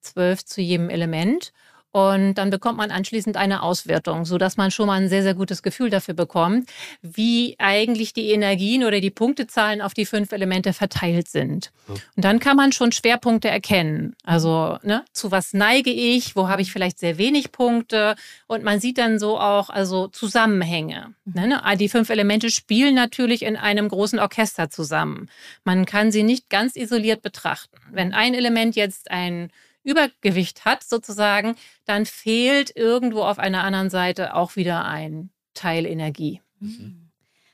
zwölf 0.00 0.44
zu 0.44 0.60
jedem 0.60 0.90
Element. 0.90 1.52
Und 1.90 2.34
dann 2.34 2.50
bekommt 2.50 2.76
man 2.76 2.90
anschließend 2.90 3.36
eine 3.36 3.62
Auswertung, 3.62 4.26
sodass 4.26 4.56
man 4.58 4.70
schon 4.70 4.86
mal 4.88 5.00
ein 5.00 5.08
sehr, 5.08 5.22
sehr 5.22 5.34
gutes 5.34 5.62
Gefühl 5.62 5.88
dafür 5.88 6.14
bekommt, 6.14 6.68
wie 7.00 7.56
eigentlich 7.58 8.12
die 8.12 8.30
Energien 8.30 8.84
oder 8.84 9.00
die 9.00 9.10
Punktezahlen 9.10 9.80
auf 9.80 9.94
die 9.94 10.04
fünf 10.04 10.32
Elemente 10.32 10.74
verteilt 10.74 11.28
sind. 11.28 11.72
Und 11.88 12.24
dann 12.24 12.40
kann 12.40 12.56
man 12.56 12.72
schon 12.72 12.92
Schwerpunkte 12.92 13.48
erkennen. 13.48 14.14
Also 14.22 14.78
ne, 14.82 15.04
zu 15.12 15.30
was 15.30 15.54
neige 15.54 15.90
ich, 15.90 16.36
wo 16.36 16.48
habe 16.48 16.60
ich 16.60 16.72
vielleicht 16.72 16.98
sehr 16.98 17.16
wenig 17.16 17.52
Punkte. 17.52 18.16
Und 18.46 18.64
man 18.64 18.80
sieht 18.80 18.98
dann 18.98 19.18
so 19.18 19.38
auch 19.38 19.70
also 19.70 20.08
Zusammenhänge. 20.08 21.14
Ne, 21.24 21.48
ne? 21.48 21.62
Die 21.78 21.88
fünf 21.88 22.10
Elemente 22.10 22.50
spielen 22.50 22.94
natürlich 22.94 23.42
in 23.42 23.56
einem 23.56 23.88
großen 23.88 24.18
Orchester 24.18 24.68
zusammen. 24.68 25.30
Man 25.64 25.86
kann 25.86 26.12
sie 26.12 26.22
nicht 26.22 26.50
ganz 26.50 26.76
isoliert 26.76 27.22
betrachten. 27.22 27.78
Wenn 27.90 28.12
ein 28.12 28.34
Element 28.34 28.76
jetzt 28.76 29.10
ein 29.10 29.50
Übergewicht 29.82 30.64
hat, 30.64 30.82
sozusagen, 30.82 31.54
dann 31.84 32.06
fehlt 32.06 32.74
irgendwo 32.76 33.22
auf 33.22 33.38
einer 33.38 33.64
anderen 33.64 33.90
Seite 33.90 34.34
auch 34.34 34.56
wieder 34.56 34.84
ein 34.84 35.30
Teil 35.54 35.86
Energie. 35.86 36.40
Mhm. 36.60 37.10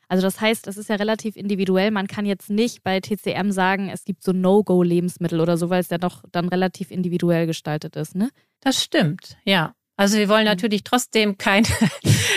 Also 0.09 0.23
das 0.23 0.41
heißt, 0.41 0.67
das 0.67 0.77
ist 0.77 0.89
ja 0.89 0.97
relativ 0.97 1.37
individuell. 1.37 1.91
Man 1.91 2.07
kann 2.07 2.27
jetzt 2.27 2.51
nicht 2.51 2.83
bei 2.83 3.01
TCM 3.01 3.51
sagen, 3.51 3.89
es 3.89 4.05
gibt 4.05 4.23
so 4.23 4.33
No-Go-Lebensmittel 4.33 5.41
oder 5.41 5.57
so, 5.57 5.71
weil 5.71 5.81
es 5.81 5.91
ja 5.91 5.99
doch 5.99 6.25
dann 6.31 6.49
relativ 6.49 6.91
individuell 6.91 7.47
gestaltet 7.47 7.97
ist, 7.97 8.15
ne? 8.15 8.31
Das 8.61 8.83
stimmt, 8.83 9.37
ja. 9.45 9.75
Also 9.97 10.19
wir 10.19 10.29
wollen 10.29 10.43
mhm. 10.43 10.51
natürlich 10.51 10.83
trotzdem 10.83 11.39
kein, 11.39 11.65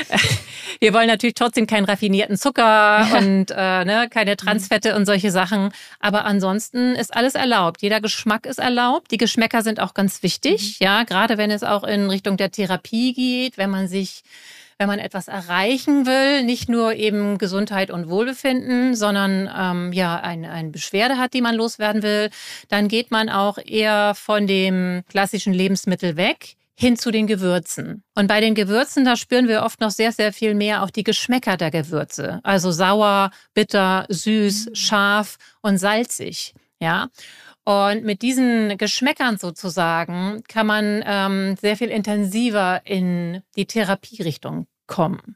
wir 0.80 0.94
wollen 0.94 1.08
natürlich 1.08 1.34
trotzdem 1.34 1.66
keinen 1.66 1.86
raffinierten 1.86 2.38
Zucker 2.38 3.08
und 3.18 3.52
äh, 3.52 3.86
ne, 3.86 4.08
keine 4.12 4.32
mhm. 4.32 4.38
Transfette 4.38 4.96
und 4.96 5.06
solche 5.06 5.32
Sachen. 5.32 5.72
Aber 6.00 6.26
ansonsten 6.26 6.96
ist 6.96 7.16
alles 7.16 7.36
erlaubt. 7.36 7.82
Jeder 7.82 8.00
Geschmack 8.00 8.46
ist 8.46 8.60
erlaubt. 8.60 9.12
Die 9.12 9.18
Geschmäcker 9.18 9.64
sind 9.64 9.80
auch 9.80 9.94
ganz 9.94 10.22
wichtig, 10.22 10.78
mhm. 10.80 10.86
ja, 10.86 11.04
gerade 11.04 11.38
wenn 11.38 11.52
es 11.52 11.64
auch 11.64 11.84
in 11.84 12.10
Richtung 12.10 12.38
der 12.38 12.52
Therapie 12.52 13.14
geht, 13.14 13.58
wenn 13.58 13.70
man 13.70 13.88
sich 13.88 14.24
wenn 14.80 14.88
man 14.88 15.00
etwas 15.00 15.28
erreichen 15.28 16.06
will, 16.06 16.44
nicht 16.44 16.70
nur 16.70 16.94
eben 16.94 17.40
Gesundheit 17.40 17.90
und 17.90 18.10
Wohlbefinden, 18.10 18.94
sondern 18.94 19.50
ähm, 19.58 19.92
ja 19.92 20.20
eine, 20.20 20.52
eine 20.52 20.70
Beschwerde 20.70 21.18
hat, 21.18 21.34
die 21.34 21.42
man 21.42 21.56
loswerden 21.56 22.04
will, 22.04 22.30
dann 22.70 22.88
geht 22.88 23.10
man 23.10 23.30
auch 23.30 23.58
eher 23.58 24.14
von 24.14 24.46
dem 24.46 25.04
klassischen 25.10 25.52
Lebensmittel 25.52 26.16
weg 26.16 26.57
hin 26.80 26.96
zu 26.96 27.10
den 27.10 27.26
Gewürzen. 27.26 28.04
Und 28.14 28.28
bei 28.28 28.40
den 28.40 28.54
Gewürzen, 28.54 29.04
da 29.04 29.16
spüren 29.16 29.48
wir 29.48 29.64
oft 29.64 29.82
noch 29.82 29.90
sehr, 29.90 30.12
sehr 30.12 30.32
viel 30.32 30.54
mehr 30.54 30.84
auch 30.84 30.92
die 30.92 31.04
Geschmäcker 31.04 31.58
der 31.58 31.72
Gewürze. 31.72 32.40
Also 32.44 32.72
sauer, 32.72 33.32
bitter, 33.56 34.06
süß, 34.10 34.68
mhm. 34.68 34.76
scharf 34.76 35.38
und 35.62 35.80
salzig. 35.80 36.54
Ja. 36.80 37.10
Und 37.64 38.04
mit 38.04 38.22
diesen 38.22 38.78
Geschmäckern 38.78 39.38
sozusagen 39.38 40.44
kann 40.48 40.68
man 40.68 41.04
ähm, 41.06 41.56
sehr 41.60 41.78
viel 41.78 41.90
intensiver 41.90 42.82
in 42.86 43.42
die 43.56 43.66
Therapierichtung 43.66 44.68
kommen. 44.86 45.36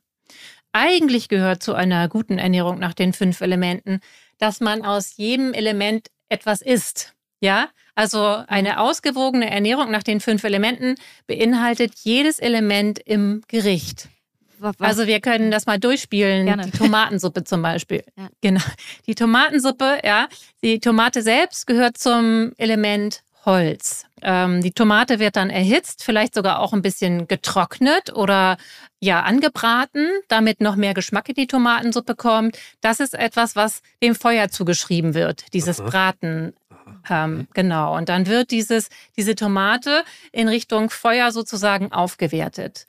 Eigentlich 0.73 1.27
gehört 1.27 1.63
zu 1.63 1.73
einer 1.73 2.07
guten 2.07 2.37
Ernährung 2.37 2.77
nach 2.77 2.93
den 2.93 3.13
fünf 3.13 3.41
Elementen, 3.41 3.99
dass 4.37 4.59
man 4.59 4.85
aus 4.85 5.17
jedem 5.17 5.53
Element 5.53 6.09
etwas 6.29 6.61
isst. 6.61 7.15
Ja, 7.41 7.69
also 7.95 8.43
eine 8.47 8.79
ausgewogene 8.79 9.49
Ernährung 9.49 9.91
nach 9.91 10.03
den 10.03 10.21
fünf 10.21 10.43
Elementen 10.43 10.95
beinhaltet 11.27 11.93
jedes 12.03 12.39
Element 12.39 12.99
im 12.99 13.41
Gericht. 13.47 14.09
Was? 14.59 14.75
Also 14.79 15.07
wir 15.07 15.19
können 15.21 15.49
das 15.49 15.65
mal 15.65 15.79
durchspielen. 15.79 16.45
Gerne. 16.45 16.65
Die 16.67 16.71
Tomatensuppe 16.71 17.43
zum 17.43 17.63
Beispiel. 17.63 18.03
Ja. 18.15 18.29
Genau. 18.41 18.61
Die 19.07 19.15
Tomatensuppe, 19.15 20.01
ja. 20.03 20.27
Die 20.61 20.79
Tomate 20.79 21.23
selbst 21.23 21.65
gehört 21.65 21.97
zum 21.97 22.51
Element 22.57 23.23
Holz. 23.43 24.05
Ähm, 24.21 24.61
die 24.61 24.71
Tomate 24.71 25.17
wird 25.17 25.35
dann 25.35 25.49
erhitzt, 25.49 26.03
vielleicht 26.03 26.35
sogar 26.35 26.59
auch 26.59 26.73
ein 26.73 26.83
bisschen 26.83 27.27
getrocknet 27.27 28.15
oder 28.15 28.57
ja 28.99 29.23
angebraten, 29.23 30.07
damit 30.27 30.61
noch 30.61 30.75
mehr 30.75 30.93
Geschmack 30.93 31.29
in 31.29 31.35
die 31.35 31.47
Tomatensuppe 31.47 32.15
kommt. 32.15 32.59
Das 32.81 32.99
ist 32.99 33.15
etwas, 33.15 33.55
was 33.55 33.81
dem 34.03 34.13
Feuer 34.13 34.49
zugeschrieben 34.49 35.15
wird, 35.15 35.51
dieses 35.53 35.79
Aha. 35.79 35.89
Braten 35.89 36.53
ähm, 37.09 37.31
mhm. 37.31 37.47
genau. 37.53 37.97
Und 37.97 38.09
dann 38.09 38.27
wird 38.27 38.51
dieses, 38.51 38.89
diese 39.17 39.35
Tomate 39.35 40.03
in 40.31 40.47
Richtung 40.47 40.89
Feuer 40.89 41.31
sozusagen 41.31 41.91
aufgewertet. 41.91 42.85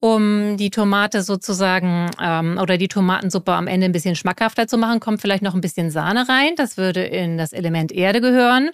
Um 0.00 0.58
die 0.58 0.68
Tomate 0.68 1.22
sozusagen 1.22 2.10
ähm, 2.20 2.58
oder 2.60 2.76
die 2.76 2.88
Tomatensuppe 2.88 3.52
am 3.52 3.66
Ende 3.66 3.86
ein 3.86 3.92
bisschen 3.92 4.16
schmackhafter 4.16 4.68
zu 4.68 4.76
machen, 4.76 5.00
kommt 5.00 5.22
vielleicht 5.22 5.42
noch 5.42 5.54
ein 5.54 5.62
bisschen 5.62 5.90
Sahne 5.90 6.28
rein. 6.28 6.56
Das 6.56 6.76
würde 6.76 7.02
in 7.02 7.38
das 7.38 7.54
Element 7.54 7.90
Erde 7.90 8.20
gehören. 8.20 8.70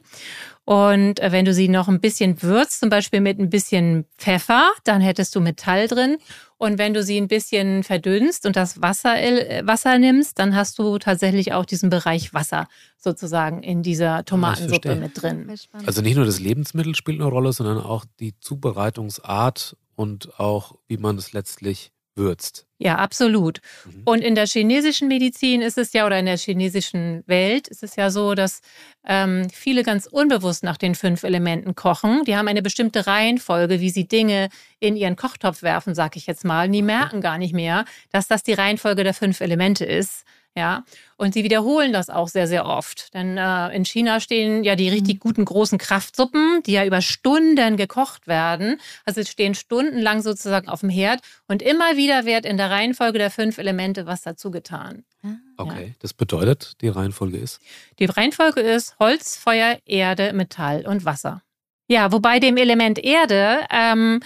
Und 0.64 1.20
äh, 1.20 1.32
wenn 1.32 1.44
du 1.44 1.52
sie 1.52 1.68
noch 1.68 1.88
ein 1.88 2.00
bisschen 2.00 2.42
würzt, 2.42 2.80
zum 2.80 2.90
Beispiel 2.90 3.20
mit 3.20 3.38
ein 3.38 3.50
bisschen 3.50 4.04
Pfeffer, 4.18 4.70
dann 4.84 5.00
hättest 5.00 5.34
du 5.34 5.40
Metall 5.40 5.88
drin. 5.88 6.18
Und 6.58 6.78
wenn 6.78 6.94
du 6.94 7.02
sie 7.02 7.16
ein 7.16 7.28
bisschen 7.28 7.82
verdünnst 7.82 8.46
und 8.46 8.54
das 8.54 8.82
Wasser, 8.82 9.20
äh, 9.20 9.66
Wasser 9.66 9.98
nimmst, 9.98 10.38
dann 10.38 10.54
hast 10.54 10.78
du 10.78 10.98
tatsächlich 10.98 11.52
auch 11.54 11.64
diesen 11.64 11.90
Bereich 11.90 12.34
Wasser 12.34 12.68
sozusagen 12.98 13.62
in 13.62 13.82
dieser 13.82 14.24
Tomatensuppe 14.24 14.94
mit 14.94 15.20
drin. 15.20 15.50
Also 15.86 16.02
nicht 16.02 16.16
nur 16.16 16.26
das 16.26 16.38
Lebensmittel 16.38 16.94
spielt 16.94 17.20
eine 17.20 17.30
Rolle, 17.30 17.52
sondern 17.52 17.78
auch 17.78 18.04
die 18.20 18.38
Zubereitungsart 18.38 19.76
und 19.96 20.38
auch, 20.38 20.76
wie 20.86 20.98
man 20.98 21.16
es 21.16 21.32
letztlich 21.32 21.92
würzt. 22.14 22.66
Ja, 22.82 22.94
absolut. 22.94 23.60
Mhm. 23.84 24.02
Und 24.06 24.20
in 24.22 24.34
der 24.34 24.46
chinesischen 24.46 25.08
Medizin 25.08 25.60
ist 25.60 25.76
es 25.76 25.92
ja, 25.92 26.06
oder 26.06 26.18
in 26.18 26.24
der 26.24 26.38
chinesischen 26.38 27.22
Welt 27.26 27.68
ist 27.68 27.82
es 27.82 27.94
ja 27.94 28.08
so, 28.08 28.34
dass 28.34 28.62
ähm, 29.06 29.50
viele 29.52 29.82
ganz 29.82 30.06
unbewusst 30.06 30.64
nach 30.64 30.78
den 30.78 30.94
fünf 30.94 31.22
Elementen 31.22 31.74
kochen. 31.74 32.24
Die 32.24 32.36
haben 32.36 32.48
eine 32.48 32.62
bestimmte 32.62 33.06
Reihenfolge, 33.06 33.80
wie 33.80 33.90
sie 33.90 34.08
Dinge 34.08 34.48
in 34.78 34.96
ihren 34.96 35.16
Kochtopf 35.16 35.62
werfen, 35.62 35.94
sag 35.94 36.16
ich 36.16 36.26
jetzt 36.26 36.46
mal. 36.46 36.68
Und 36.68 36.72
die 36.72 36.80
merken 36.80 37.20
gar 37.20 37.36
nicht 37.36 37.52
mehr, 37.52 37.84
dass 38.12 38.28
das 38.28 38.42
die 38.42 38.54
Reihenfolge 38.54 39.04
der 39.04 39.12
fünf 39.12 39.42
Elemente 39.42 39.84
ist. 39.84 40.24
Ja, 40.56 40.84
und 41.16 41.32
sie 41.34 41.44
wiederholen 41.44 41.92
das 41.92 42.10
auch 42.10 42.26
sehr, 42.26 42.48
sehr 42.48 42.66
oft. 42.66 43.14
Denn 43.14 43.38
äh, 43.38 43.68
in 43.68 43.84
China 43.84 44.18
stehen 44.18 44.64
ja 44.64 44.74
die 44.74 44.88
richtig 44.88 45.16
mhm. 45.16 45.20
guten 45.20 45.44
großen 45.44 45.78
Kraftsuppen, 45.78 46.62
die 46.66 46.72
ja 46.72 46.84
über 46.84 47.02
Stunden 47.02 47.76
gekocht 47.76 48.26
werden. 48.26 48.80
Also 49.04 49.22
sie 49.22 49.30
stehen 49.30 49.54
stundenlang 49.54 50.22
sozusagen 50.22 50.68
auf 50.68 50.80
dem 50.80 50.90
Herd 50.90 51.20
und 51.46 51.62
immer 51.62 51.96
wieder 51.96 52.24
wird 52.24 52.44
in 52.44 52.56
der 52.56 52.68
Reihenfolge 52.70 53.18
der 53.18 53.30
fünf 53.30 53.58
Elemente 53.58 54.06
was 54.06 54.22
dazu 54.22 54.50
getan. 54.50 55.04
Ah. 55.22 55.36
Okay, 55.56 55.86
ja. 55.88 55.94
das 56.00 56.14
bedeutet, 56.14 56.72
die 56.80 56.88
Reihenfolge 56.88 57.38
ist? 57.38 57.60
Die 58.00 58.06
Reihenfolge 58.06 58.60
ist 58.60 58.96
Holz, 58.98 59.36
Feuer, 59.36 59.78
Erde, 59.86 60.32
Metall 60.32 60.84
und 60.84 61.04
Wasser. 61.04 61.42
Ja, 61.86 62.10
wobei 62.10 62.40
dem 62.40 62.56
Element 62.56 62.98
Erde 62.98 63.60
ähm, 63.70 64.20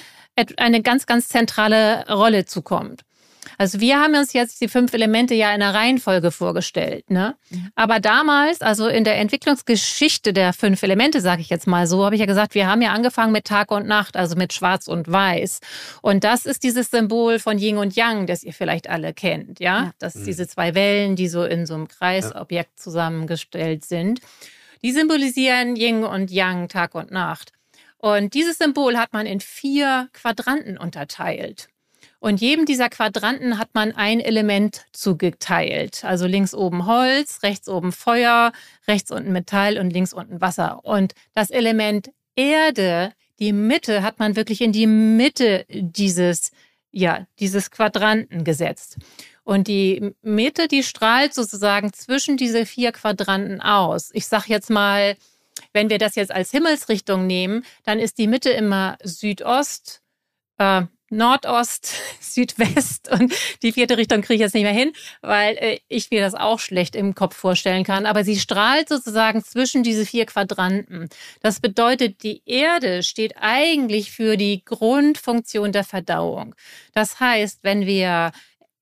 eine 0.56 0.82
ganz, 0.82 1.06
ganz 1.06 1.28
zentrale 1.28 2.06
Rolle 2.08 2.46
zukommt. 2.46 3.02
Also 3.58 3.80
wir 3.80 3.98
haben 3.98 4.14
uns 4.14 4.32
jetzt 4.32 4.60
die 4.60 4.68
fünf 4.68 4.92
Elemente 4.94 5.34
ja 5.34 5.52
in 5.52 5.60
der 5.60 5.74
Reihenfolge 5.74 6.30
vorgestellt. 6.30 7.10
Ne? 7.10 7.36
Mhm. 7.50 7.70
Aber 7.74 8.00
damals, 8.00 8.60
also 8.60 8.88
in 8.88 9.04
der 9.04 9.18
Entwicklungsgeschichte 9.18 10.32
der 10.32 10.52
fünf 10.52 10.82
Elemente, 10.82 11.20
sage 11.20 11.40
ich 11.40 11.50
jetzt 11.50 11.66
mal 11.66 11.86
so, 11.86 12.04
habe 12.04 12.14
ich 12.14 12.20
ja 12.20 12.26
gesagt, 12.26 12.54
wir 12.54 12.66
haben 12.66 12.82
ja 12.82 12.92
angefangen 12.92 13.32
mit 13.32 13.44
Tag 13.44 13.70
und 13.70 13.86
Nacht, 13.86 14.16
also 14.16 14.36
mit 14.36 14.52
Schwarz 14.52 14.88
und 14.88 15.10
Weiß. 15.10 15.60
Und 16.02 16.24
das 16.24 16.46
ist 16.46 16.62
dieses 16.62 16.90
Symbol 16.90 17.38
von 17.38 17.58
Yin 17.58 17.78
und 17.78 17.96
Yang, 17.96 18.26
das 18.26 18.42
ihr 18.42 18.52
vielleicht 18.52 18.88
alle 18.88 19.12
kennt. 19.12 19.60
Ja, 19.60 19.84
ja. 19.84 19.92
das 19.98 20.14
mhm. 20.14 20.24
diese 20.24 20.46
zwei 20.46 20.74
Wellen, 20.74 21.16
die 21.16 21.28
so 21.28 21.44
in 21.44 21.66
so 21.66 21.74
einem 21.74 21.88
Kreisobjekt 21.88 22.78
zusammengestellt 22.78 23.84
sind. 23.84 24.20
Die 24.82 24.92
symbolisieren 24.92 25.76
Yin 25.76 26.04
und 26.04 26.30
Yang, 26.30 26.68
Tag 26.68 26.94
und 26.94 27.10
Nacht. 27.10 27.52
Und 28.04 28.34
dieses 28.34 28.58
Symbol 28.58 28.98
hat 28.98 29.14
man 29.14 29.24
in 29.24 29.40
vier 29.40 30.10
Quadranten 30.12 30.76
unterteilt. 30.76 31.68
Und 32.24 32.40
jedem 32.40 32.64
dieser 32.64 32.88
Quadranten 32.88 33.58
hat 33.58 33.74
man 33.74 33.92
ein 33.92 34.18
Element 34.18 34.86
zugeteilt. 34.92 36.06
Also 36.06 36.26
links 36.26 36.54
oben 36.54 36.86
Holz, 36.86 37.42
rechts 37.42 37.68
oben 37.68 37.92
Feuer, 37.92 38.52
rechts 38.88 39.10
unten 39.10 39.30
Metall 39.30 39.76
und 39.76 39.90
links 39.90 40.14
unten 40.14 40.40
Wasser. 40.40 40.82
Und 40.86 41.12
das 41.34 41.50
Element 41.50 42.12
Erde, 42.34 43.12
die 43.40 43.52
Mitte, 43.52 44.02
hat 44.02 44.20
man 44.20 44.36
wirklich 44.36 44.62
in 44.62 44.72
die 44.72 44.86
Mitte 44.86 45.66
dieses, 45.68 46.50
ja, 46.92 47.26
dieses 47.40 47.70
Quadranten 47.70 48.42
gesetzt. 48.42 48.96
Und 49.42 49.68
die 49.68 50.14
Mitte, 50.22 50.66
die 50.66 50.82
strahlt 50.82 51.34
sozusagen 51.34 51.92
zwischen 51.92 52.38
diese 52.38 52.64
vier 52.64 52.92
Quadranten 52.92 53.60
aus. 53.60 54.08
Ich 54.14 54.26
sage 54.28 54.46
jetzt 54.48 54.70
mal, 54.70 55.18
wenn 55.74 55.90
wir 55.90 55.98
das 55.98 56.14
jetzt 56.14 56.32
als 56.32 56.52
Himmelsrichtung 56.52 57.26
nehmen, 57.26 57.66
dann 57.82 57.98
ist 57.98 58.16
die 58.16 58.28
Mitte 58.28 58.48
immer 58.48 58.96
Südost, 59.02 60.00
äh, 60.56 60.84
Nordost, 61.14 61.94
Südwest 62.20 63.10
und 63.10 63.32
die 63.62 63.72
vierte 63.72 63.96
Richtung 63.96 64.20
kriege 64.20 64.34
ich 64.34 64.40
jetzt 64.40 64.54
nicht 64.54 64.64
mehr 64.64 64.72
hin, 64.72 64.92
weil 65.22 65.56
äh, 65.56 65.78
ich 65.88 66.10
mir 66.10 66.20
das 66.20 66.34
auch 66.34 66.60
schlecht 66.60 66.96
im 66.96 67.14
Kopf 67.14 67.36
vorstellen 67.36 67.84
kann. 67.84 68.06
Aber 68.06 68.24
sie 68.24 68.38
strahlt 68.38 68.88
sozusagen 68.88 69.42
zwischen 69.42 69.82
diese 69.82 70.04
vier 70.06 70.26
Quadranten. 70.26 71.08
Das 71.40 71.60
bedeutet, 71.60 72.22
die 72.22 72.42
Erde 72.46 73.02
steht 73.02 73.34
eigentlich 73.36 74.10
für 74.10 74.36
die 74.36 74.64
Grundfunktion 74.64 75.72
der 75.72 75.84
Verdauung. 75.84 76.54
Das 76.92 77.20
heißt, 77.20 77.60
wenn 77.62 77.86
wir 77.86 78.32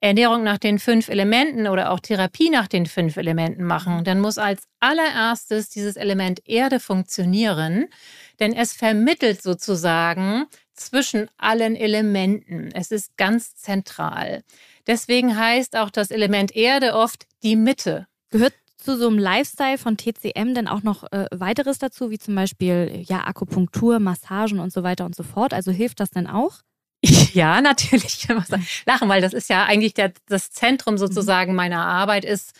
Ernährung 0.02 0.42
nach 0.42 0.58
den 0.58 0.80
fünf 0.80 1.08
Elementen 1.08 1.68
oder 1.68 1.92
auch 1.92 2.00
Therapie 2.00 2.50
nach 2.50 2.66
den 2.66 2.86
fünf 2.86 3.16
Elementen 3.16 3.62
machen, 3.62 4.02
dann 4.02 4.18
muss 4.18 4.36
als 4.36 4.64
allererstes 4.80 5.68
dieses 5.68 5.94
Element 5.94 6.40
Erde 6.44 6.80
funktionieren, 6.80 7.86
denn 8.40 8.52
es 8.52 8.72
vermittelt 8.72 9.40
sozusagen 9.40 10.46
zwischen 10.74 11.28
allen 11.36 11.76
Elementen. 11.76 12.70
Es 12.74 12.90
ist 12.90 13.16
ganz 13.16 13.54
zentral. 13.54 14.42
Deswegen 14.86 15.36
heißt 15.36 15.76
auch 15.76 15.90
das 15.90 16.10
Element 16.10 16.54
Erde 16.54 16.94
oft 16.94 17.26
die 17.42 17.56
Mitte. 17.56 18.06
Gehört 18.30 18.54
zu 18.76 18.96
so 18.96 19.08
einem 19.08 19.18
Lifestyle 19.18 19.78
von 19.78 19.96
TCM 19.96 20.54
denn 20.54 20.68
auch 20.68 20.82
noch 20.82 21.04
äh, 21.12 21.26
weiteres 21.30 21.78
dazu, 21.78 22.10
wie 22.10 22.18
zum 22.18 22.34
Beispiel 22.34 23.04
ja, 23.06 23.24
Akupunktur, 23.26 24.00
Massagen 24.00 24.58
und 24.58 24.72
so 24.72 24.82
weiter 24.82 25.04
und 25.04 25.14
so 25.14 25.22
fort? 25.22 25.54
Also 25.54 25.70
hilft 25.70 26.00
das 26.00 26.10
denn 26.10 26.26
auch? 26.26 26.60
Ja, 27.32 27.60
natürlich. 27.62 28.28
Lachen, 28.84 29.08
weil 29.08 29.22
das 29.22 29.32
ist 29.32 29.48
ja 29.48 29.64
eigentlich 29.64 29.94
der, 29.94 30.12
das 30.28 30.50
Zentrum 30.50 30.98
sozusagen 30.98 31.54
meiner 31.54 31.84
Arbeit 31.84 32.24
ist 32.24 32.52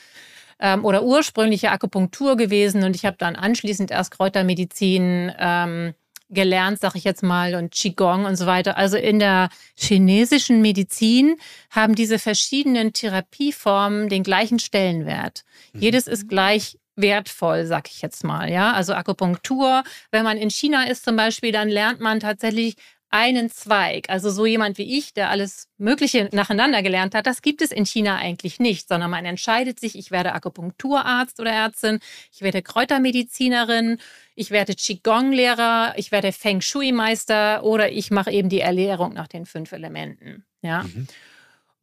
ähm, 0.59 0.85
oder 0.85 1.02
ursprüngliche 1.02 1.71
Akupunktur 1.71 2.37
gewesen 2.37 2.83
und 2.85 2.97
ich 2.97 3.04
habe 3.04 3.16
dann 3.19 3.37
anschließend 3.37 3.90
erst 3.90 4.12
Kräutermedizin 4.12 5.33
ähm, 5.38 5.95
gelernt, 6.33 6.81
sag 6.81 6.95
ich 6.95 7.05
jetzt 7.05 7.23
mal, 7.23 7.55
und 7.55 7.73
Qigong 7.73 8.25
und 8.25 8.37
so 8.37 8.47
weiter. 8.47 8.77
Also 8.77 8.97
in 8.97 9.19
der 9.19 9.49
chinesischen 9.77 10.61
Medizin 10.61 11.37
haben 11.71 11.95
diese 11.95 12.18
verschiedenen 12.18 12.92
Therapieformen 12.92 14.09
den 14.09 14.23
gleichen 14.23 14.59
Stellenwert. 14.59 15.45
Mhm. 15.73 15.81
Jedes 15.81 16.07
ist 16.07 16.29
gleich 16.29 16.79
wertvoll, 16.97 17.66
sag 17.66 17.88
ich 17.88 18.03
jetzt 18.03 18.25
mal. 18.25 18.51
Ja, 18.51 18.73
also 18.73 18.95
Akupunktur. 18.95 19.83
Wenn 20.11 20.25
man 20.25 20.37
in 20.37 20.51
China 20.51 20.85
ist 20.85 21.05
zum 21.05 21.16
Beispiel, 21.16 21.53
dann 21.53 21.68
lernt 21.68 22.01
man 22.01 22.21
tatsächlich 22.21 22.77
einen 23.12 23.51
Zweig. 23.51 24.09
Also 24.09 24.31
so 24.31 24.46
jemand 24.46 24.79
wie 24.79 24.98
ich, 24.98 25.12
der 25.12 25.31
alles 25.31 25.68
Mögliche 25.77 26.31
nacheinander 26.33 26.83
gelernt 26.83 27.14
hat, 27.14 27.27
das 27.27 27.42
gibt 27.42 27.61
es 27.61 27.70
in 27.70 27.85
China 27.85 28.16
eigentlich 28.16 28.59
nicht, 28.59 28.88
sondern 28.88 29.11
man 29.11 29.27
entscheidet 29.27 29.79
sich, 29.79 29.96
ich 29.96 30.11
werde 30.11 30.33
Akupunkturarzt 30.33 31.38
oder 31.38 31.51
Ärztin, 31.51 32.01
ich 32.33 32.40
werde 32.40 32.62
Kräutermedizinerin, 32.62 33.98
ich 34.35 34.51
werde 34.51 34.75
Qigong-Lehrer, 34.75 35.92
ich 35.96 36.11
werde 36.11 36.33
Feng 36.33 36.62
Shui-Meister 36.62 37.62
oder 37.64 37.92
ich 37.92 38.11
mache 38.11 38.31
eben 38.31 38.48
die 38.48 38.61
Erlehrung 38.61 39.12
nach 39.12 39.29
den 39.29 39.44
fünf 39.44 39.72
Elementen. 39.72 40.46
Ja. 40.62 40.85
Mhm. 40.85 41.07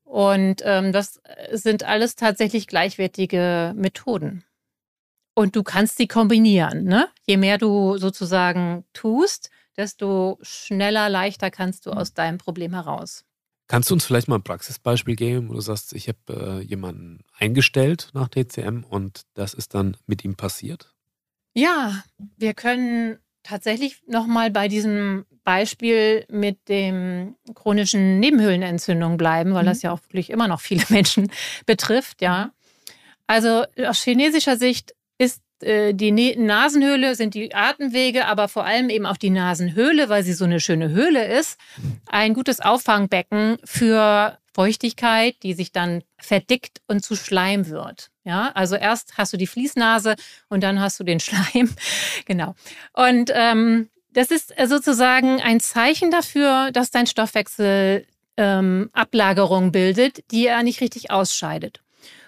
Und 0.04 0.64
ähm, 0.66 0.92
das 0.92 1.22
sind 1.52 1.84
alles 1.84 2.16
tatsächlich 2.16 2.66
gleichwertige 2.66 3.74
Methoden. 3.76 4.44
Und 5.36 5.56
du 5.56 5.62
kannst 5.62 5.98
sie 5.98 6.08
kombinieren. 6.08 6.86
Ne? 6.86 7.08
Je 7.28 7.38
mehr 7.38 7.60
du 7.60 7.98
sozusagen 7.98 8.84
tust, 8.94 9.52
desto 9.80 10.38
schneller, 10.42 11.10
leichter 11.10 11.50
kannst 11.50 11.86
du 11.86 11.92
mhm. 11.92 11.98
aus 11.98 12.14
deinem 12.14 12.38
Problem 12.38 12.74
heraus. 12.74 13.24
Kannst 13.68 13.90
du 13.90 13.94
uns 13.94 14.06
vielleicht 14.06 14.28
mal 14.28 14.36
ein 14.36 14.44
Praxisbeispiel 14.44 15.16
geben, 15.16 15.50
wo 15.50 15.54
du 15.54 15.62
sagst, 15.62 15.94
ich 15.94 16.10
habe 16.10 16.60
äh, 16.60 16.64
jemanden 16.64 17.24
eingestellt 17.38 18.10
nach 18.14 18.28
TCM 18.28 18.84
und 18.84 19.22
das 19.36 19.54
ist 19.54 19.74
dann 19.74 19.96
mit 20.06 20.26
ihm 20.26 20.36
passiert? 20.36 20.94
Ja, 21.54 22.04
wir 22.38 22.54
können 22.54 23.20
tatsächlich 23.44 24.02
nochmal 24.08 24.52
bei 24.52 24.68
diesem 24.68 25.26
Beispiel 25.44 26.26
mit 26.30 26.68
dem 26.68 27.36
chronischen 27.56 28.20
Nebenhöhlenentzündung 28.20 29.18
bleiben, 29.18 29.54
weil 29.54 29.64
mhm. 29.64 29.68
das 29.68 29.82
ja 29.82 29.94
auch 29.94 30.02
wirklich 30.04 30.30
immer 30.30 30.48
noch 30.48 30.62
viele 30.62 30.84
Menschen 30.90 31.32
betrifft, 31.66 32.22
ja. 32.22 32.52
Also 33.28 33.64
aus 33.86 34.04
chinesischer 34.04 34.58
Sicht 34.58 34.96
ist 35.20 35.44
die 35.62 36.36
Nasenhöhle 36.38 37.16
sind 37.16 37.34
die 37.34 37.54
Atemwege, 37.54 38.28
aber 38.28 38.48
vor 38.48 38.66
allem 38.66 38.90
eben 38.90 39.06
auch 39.06 39.18
die 39.18 39.30
Nasenhöhle, 39.30 40.10
weil 40.10 40.24
sie 40.24 40.34
so 40.34 40.46
eine 40.46 40.60
schöne 40.60 40.90
Höhle 40.90 41.26
ist, 41.38 41.60
ein 42.08 42.34
gutes 42.34 42.60
Auffangbecken 42.60 43.58
für 43.64 44.38
Feuchtigkeit, 44.54 45.36
die 45.44 45.54
sich 45.54 45.72
dann 45.72 46.04
verdickt 46.18 46.82
und 46.88 47.04
zu 47.04 47.16
Schleim 47.16 47.70
wird. 47.70 48.10
Ja, 48.24 48.52
also 48.54 48.76
erst 48.76 49.18
hast 49.18 49.34
du 49.34 49.38
die 49.38 49.48
Fließnase 49.48 50.16
und 50.50 50.64
dann 50.64 50.80
hast 50.80 51.00
du 51.00 51.04
den 51.04 51.20
Schleim. 51.22 51.74
genau. 52.26 52.56
Und 52.94 53.32
ähm, 53.34 53.90
das 54.12 54.32
ist 54.32 54.54
sozusagen 54.66 55.42
ein 55.42 55.60
Zeichen 55.60 56.12
dafür, 56.12 56.72
dass 56.72 56.92
dein 56.92 57.08
Stoffwechsel 57.08 58.06
ähm, 58.38 58.90
Ablagerung 58.94 59.72
bildet, 59.72 60.24
die 60.32 60.48
er 60.48 60.64
nicht 60.64 60.82
richtig 60.82 61.12
ausscheidet. 61.12 61.82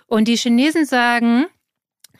Und 0.07 0.27
die 0.27 0.35
Chinesen 0.35 0.85
sagen, 0.85 1.45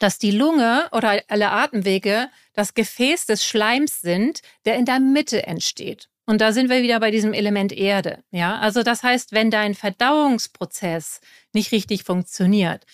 dass 0.02 0.18
die 0.18 0.32
Lunge 0.32 0.88
oder 0.90 1.22
alle 1.28 1.50
Atemwege 1.50 2.28
das 2.54 2.74
Gefäß 2.74 3.26
des 3.26 3.46
Schleims 3.46 4.00
sind, 4.00 4.40
der 4.64 4.76
in 4.76 4.84
der 4.84 4.98
Mitte 4.98 5.46
entsteht. 5.46 6.08
Und 6.26 6.40
da 6.40 6.52
sind 6.52 6.70
wir 6.70 6.82
wieder 6.82 6.98
bei 7.00 7.10
diesem 7.10 7.32
Element 7.32 7.72
Erde. 7.72 8.22
Ja, 8.30 8.58
also 8.58 8.82
das 8.82 9.02
heißt, 9.02 9.32
wenn 9.32 9.50
dein 9.50 9.74
Verdauungsprozess 9.74 11.20
nicht 11.52 11.72
richtig 11.72 12.04
funktioniert, 12.04 12.84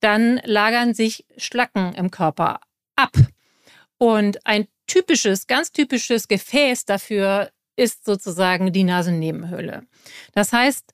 dann 0.00 0.40
lagern 0.44 0.94
sich 0.94 1.24
Schlacken 1.36 1.94
im 1.94 2.10
Körper 2.10 2.60
ab. 2.96 3.12
Und 3.98 4.44
ein 4.46 4.66
typisches, 4.86 5.46
ganz 5.46 5.72
typisches 5.72 6.28
Gefäß 6.28 6.84
dafür 6.84 7.50
ist 7.76 8.04
sozusagen 8.04 8.72
die 8.72 8.84
Nasennebenhöhle. 8.84 9.86
Das 10.32 10.52
heißt, 10.52 10.92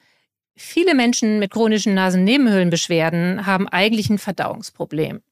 viele 0.56 0.94
Menschen 0.94 1.38
mit 1.38 1.50
chronischen 1.50 1.94
Nasennebenhöhlenbeschwerden 1.94 3.46
haben 3.46 3.68
eigentlich 3.68 4.10
ein 4.10 4.18
Verdauungsproblem. 4.18 5.22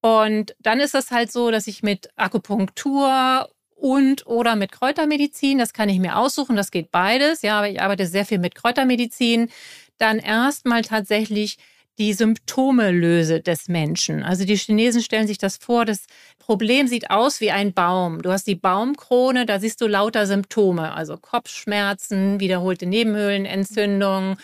Und 0.00 0.54
dann 0.60 0.80
ist 0.80 0.94
es 0.94 1.10
halt 1.10 1.30
so, 1.30 1.50
dass 1.50 1.66
ich 1.66 1.82
mit 1.82 2.08
Akupunktur 2.16 3.48
und 3.74 4.26
oder 4.26 4.56
mit 4.56 4.72
Kräutermedizin, 4.72 5.58
das 5.58 5.72
kann 5.72 5.88
ich 5.88 5.98
mir 5.98 6.16
aussuchen, 6.16 6.56
das 6.56 6.70
geht 6.70 6.90
beides. 6.90 7.42
Ja, 7.42 7.58
aber 7.58 7.68
ich 7.68 7.80
arbeite 7.80 8.06
sehr 8.06 8.26
viel 8.26 8.38
mit 8.38 8.54
Kräutermedizin. 8.54 9.50
Dann 9.98 10.18
erstmal 10.18 10.82
tatsächlich 10.82 11.58
die 11.98 12.14
Symptome 12.14 12.92
löse 12.92 13.40
des 13.40 13.68
Menschen. 13.68 14.22
Also 14.22 14.46
die 14.46 14.56
Chinesen 14.56 15.02
stellen 15.02 15.26
sich 15.26 15.36
das 15.36 15.58
vor, 15.58 15.84
das 15.84 16.06
Problem 16.38 16.86
sieht 16.88 17.10
aus 17.10 17.42
wie 17.42 17.50
ein 17.50 17.74
Baum. 17.74 18.22
Du 18.22 18.32
hast 18.32 18.46
die 18.46 18.54
Baumkrone, 18.54 19.44
da 19.44 19.60
siehst 19.60 19.82
du 19.82 19.86
lauter 19.86 20.26
Symptome, 20.26 20.94
also 20.94 21.18
Kopfschmerzen, 21.18 22.40
wiederholte 22.40 22.86
Nebenhöhlenentzündung, 22.86 24.38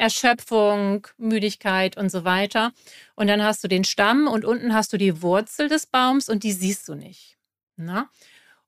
Erschöpfung, 0.00 1.06
Müdigkeit 1.18 1.96
und 1.96 2.10
so 2.10 2.24
weiter. 2.24 2.72
Und 3.14 3.26
dann 3.26 3.42
hast 3.42 3.62
du 3.62 3.68
den 3.68 3.84
Stamm 3.84 4.26
und 4.26 4.44
unten 4.44 4.74
hast 4.74 4.92
du 4.92 4.96
die 4.96 5.22
Wurzel 5.22 5.68
des 5.68 5.86
Baums 5.86 6.28
und 6.28 6.42
die 6.42 6.52
siehst 6.52 6.88
du 6.88 6.94
nicht. 6.94 7.36
Na? 7.76 8.08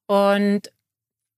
Und 0.07 0.71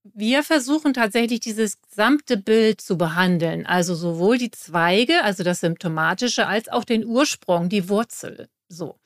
wir 0.02 0.42
versuchen 0.42 0.92
tatsächlich 0.92 1.40
dieses 1.40 1.80
gesamte 1.80 2.36
Bild 2.36 2.80
zu 2.80 2.98
behandeln, 2.98 3.64
also 3.64 3.94
sowohl 3.94 4.36
die 4.36 4.50
Zweige, 4.50 5.24
also 5.24 5.44
das 5.44 5.60
Symptomatische, 5.60 6.46
als 6.46 6.68
auch 6.68 6.84
den 6.84 7.06
Ursprung, 7.06 7.68
die 7.68 7.88
Wurzel. 7.88 8.48
So. 8.68 8.98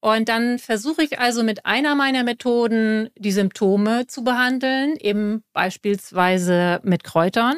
Und 0.00 0.30
dann 0.30 0.58
versuche 0.58 1.02
ich 1.02 1.18
also 1.18 1.42
mit 1.42 1.66
einer 1.66 1.94
meiner 1.94 2.24
Methoden 2.24 3.10
die 3.16 3.32
Symptome 3.32 4.06
zu 4.06 4.24
behandeln, 4.24 4.96
eben 4.96 5.44
beispielsweise 5.52 6.80
mit 6.82 7.04
Kräutern 7.04 7.56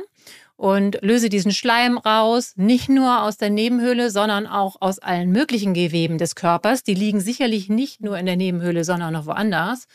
und 0.62 1.00
löse 1.02 1.28
diesen 1.28 1.50
Schleim 1.50 1.98
raus, 1.98 2.52
nicht 2.54 2.88
nur 2.88 3.22
aus 3.22 3.36
der 3.36 3.50
Nebenhöhle, 3.50 4.12
sondern 4.12 4.46
auch 4.46 4.76
aus 4.78 5.00
allen 5.00 5.32
möglichen 5.32 5.74
Geweben 5.74 6.18
des 6.18 6.36
Körpers. 6.36 6.84
Die 6.84 6.94
liegen 6.94 7.20
sicherlich 7.20 7.68
nicht 7.68 8.00
nur 8.00 8.16
in 8.16 8.26
der 8.26 8.36
Nebenhöhle, 8.36 8.84
sondern 8.84 9.12
noch 9.12 9.26
woanders. 9.26 9.86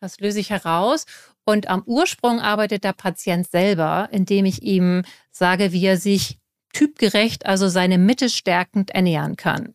Das 0.00 0.20
löse 0.20 0.38
ich 0.38 0.50
heraus. 0.50 1.06
Und 1.46 1.70
am 1.70 1.82
Ursprung 1.86 2.40
arbeitet 2.40 2.84
der 2.84 2.92
Patient 2.92 3.50
selber, 3.50 4.10
indem 4.12 4.44
ich 4.44 4.62
ihm 4.62 5.02
sage, 5.30 5.72
wie 5.72 5.86
er 5.86 5.96
sich 5.96 6.38
typgerecht, 6.74 7.46
also 7.46 7.68
seine 7.68 7.96
Mitte 7.96 8.28
stärkend 8.28 8.90
ernähren 8.90 9.36
kann. 9.36 9.72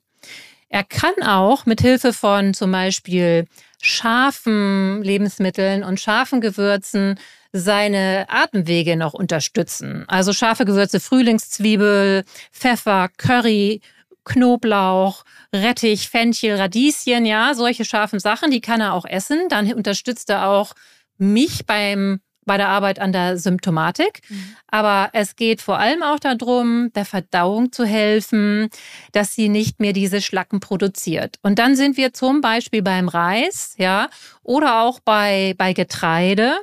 Er 0.69 0.83
kann 0.83 1.15
auch 1.25 1.65
mit 1.65 1.81
Hilfe 1.81 2.13
von 2.13 2.53
zum 2.53 2.71
Beispiel 2.71 3.47
scharfen 3.81 5.01
Lebensmitteln 5.01 5.83
und 5.83 5.99
scharfen 5.99 6.41
Gewürzen 6.41 7.17
seine 7.59 8.25
Atemwege 8.29 8.95
noch 8.95 9.13
unterstützen. 9.13 10.05
Also 10.07 10.33
scharfe 10.33 10.65
Gewürze, 10.65 10.99
Frühlingszwiebel, 10.99 12.23
Pfeffer, 12.51 13.09
Curry, 13.17 13.81
Knoblauch, 14.25 15.23
Rettich, 15.53 16.09
Fenchel, 16.09 16.57
Radieschen, 16.57 17.25
ja, 17.25 17.53
solche 17.53 17.85
scharfen 17.85 18.19
Sachen, 18.19 18.51
die 18.51 18.61
kann 18.61 18.81
er 18.81 18.93
auch 18.93 19.05
essen. 19.05 19.47
Dann 19.49 19.71
unterstützt 19.73 20.29
er 20.29 20.47
auch 20.47 20.73
mich 21.17 21.65
beim 21.65 22.19
bei 22.47 22.57
der 22.57 22.69
Arbeit 22.69 22.97
an 22.97 23.11
der 23.11 23.37
Symptomatik. 23.37 24.21
Mhm. 24.29 24.55
Aber 24.67 25.09
es 25.13 25.35
geht 25.35 25.61
vor 25.61 25.77
allem 25.77 26.01
auch 26.01 26.17
darum, 26.17 26.91
der 26.95 27.05
Verdauung 27.05 27.71
zu 27.71 27.85
helfen, 27.85 28.69
dass 29.11 29.35
sie 29.35 29.49
nicht 29.49 29.79
mehr 29.79 29.93
diese 29.93 30.21
Schlacken 30.21 30.59
produziert. 30.59 31.37
Und 31.43 31.59
dann 31.59 31.75
sind 31.75 31.97
wir 31.97 32.13
zum 32.13 32.41
Beispiel 32.41 32.81
beim 32.81 33.09
Reis, 33.09 33.75
ja, 33.77 34.09
oder 34.41 34.81
auch 34.81 34.99
bei, 35.01 35.53
bei 35.57 35.73
Getreide. 35.73 36.55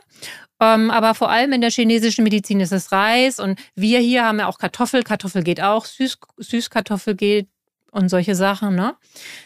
Ähm, 0.65 0.91
aber 0.91 1.15
vor 1.15 1.31
allem 1.31 1.53
in 1.53 1.61
der 1.61 1.71
chinesischen 1.71 2.25
Medizin 2.25 2.61
ist 2.61 2.73
es 2.73 2.93
Reis 2.93 3.39
und 3.39 3.59
wir 3.75 3.99
hier 4.01 4.25
haben 4.25 4.39
ja 4.39 4.47
auch 4.49 4.59
Kartoffel. 4.59 5.03
Kartoffel 5.03 5.43
geht 5.43 5.61
auch, 5.61 5.85
Süß, 5.85 6.19
Süßkartoffel 6.39 7.15
geht 7.15 7.49
und 7.91 8.09
solche 8.09 8.35
Sachen. 8.35 8.75
Ne? 8.75 8.95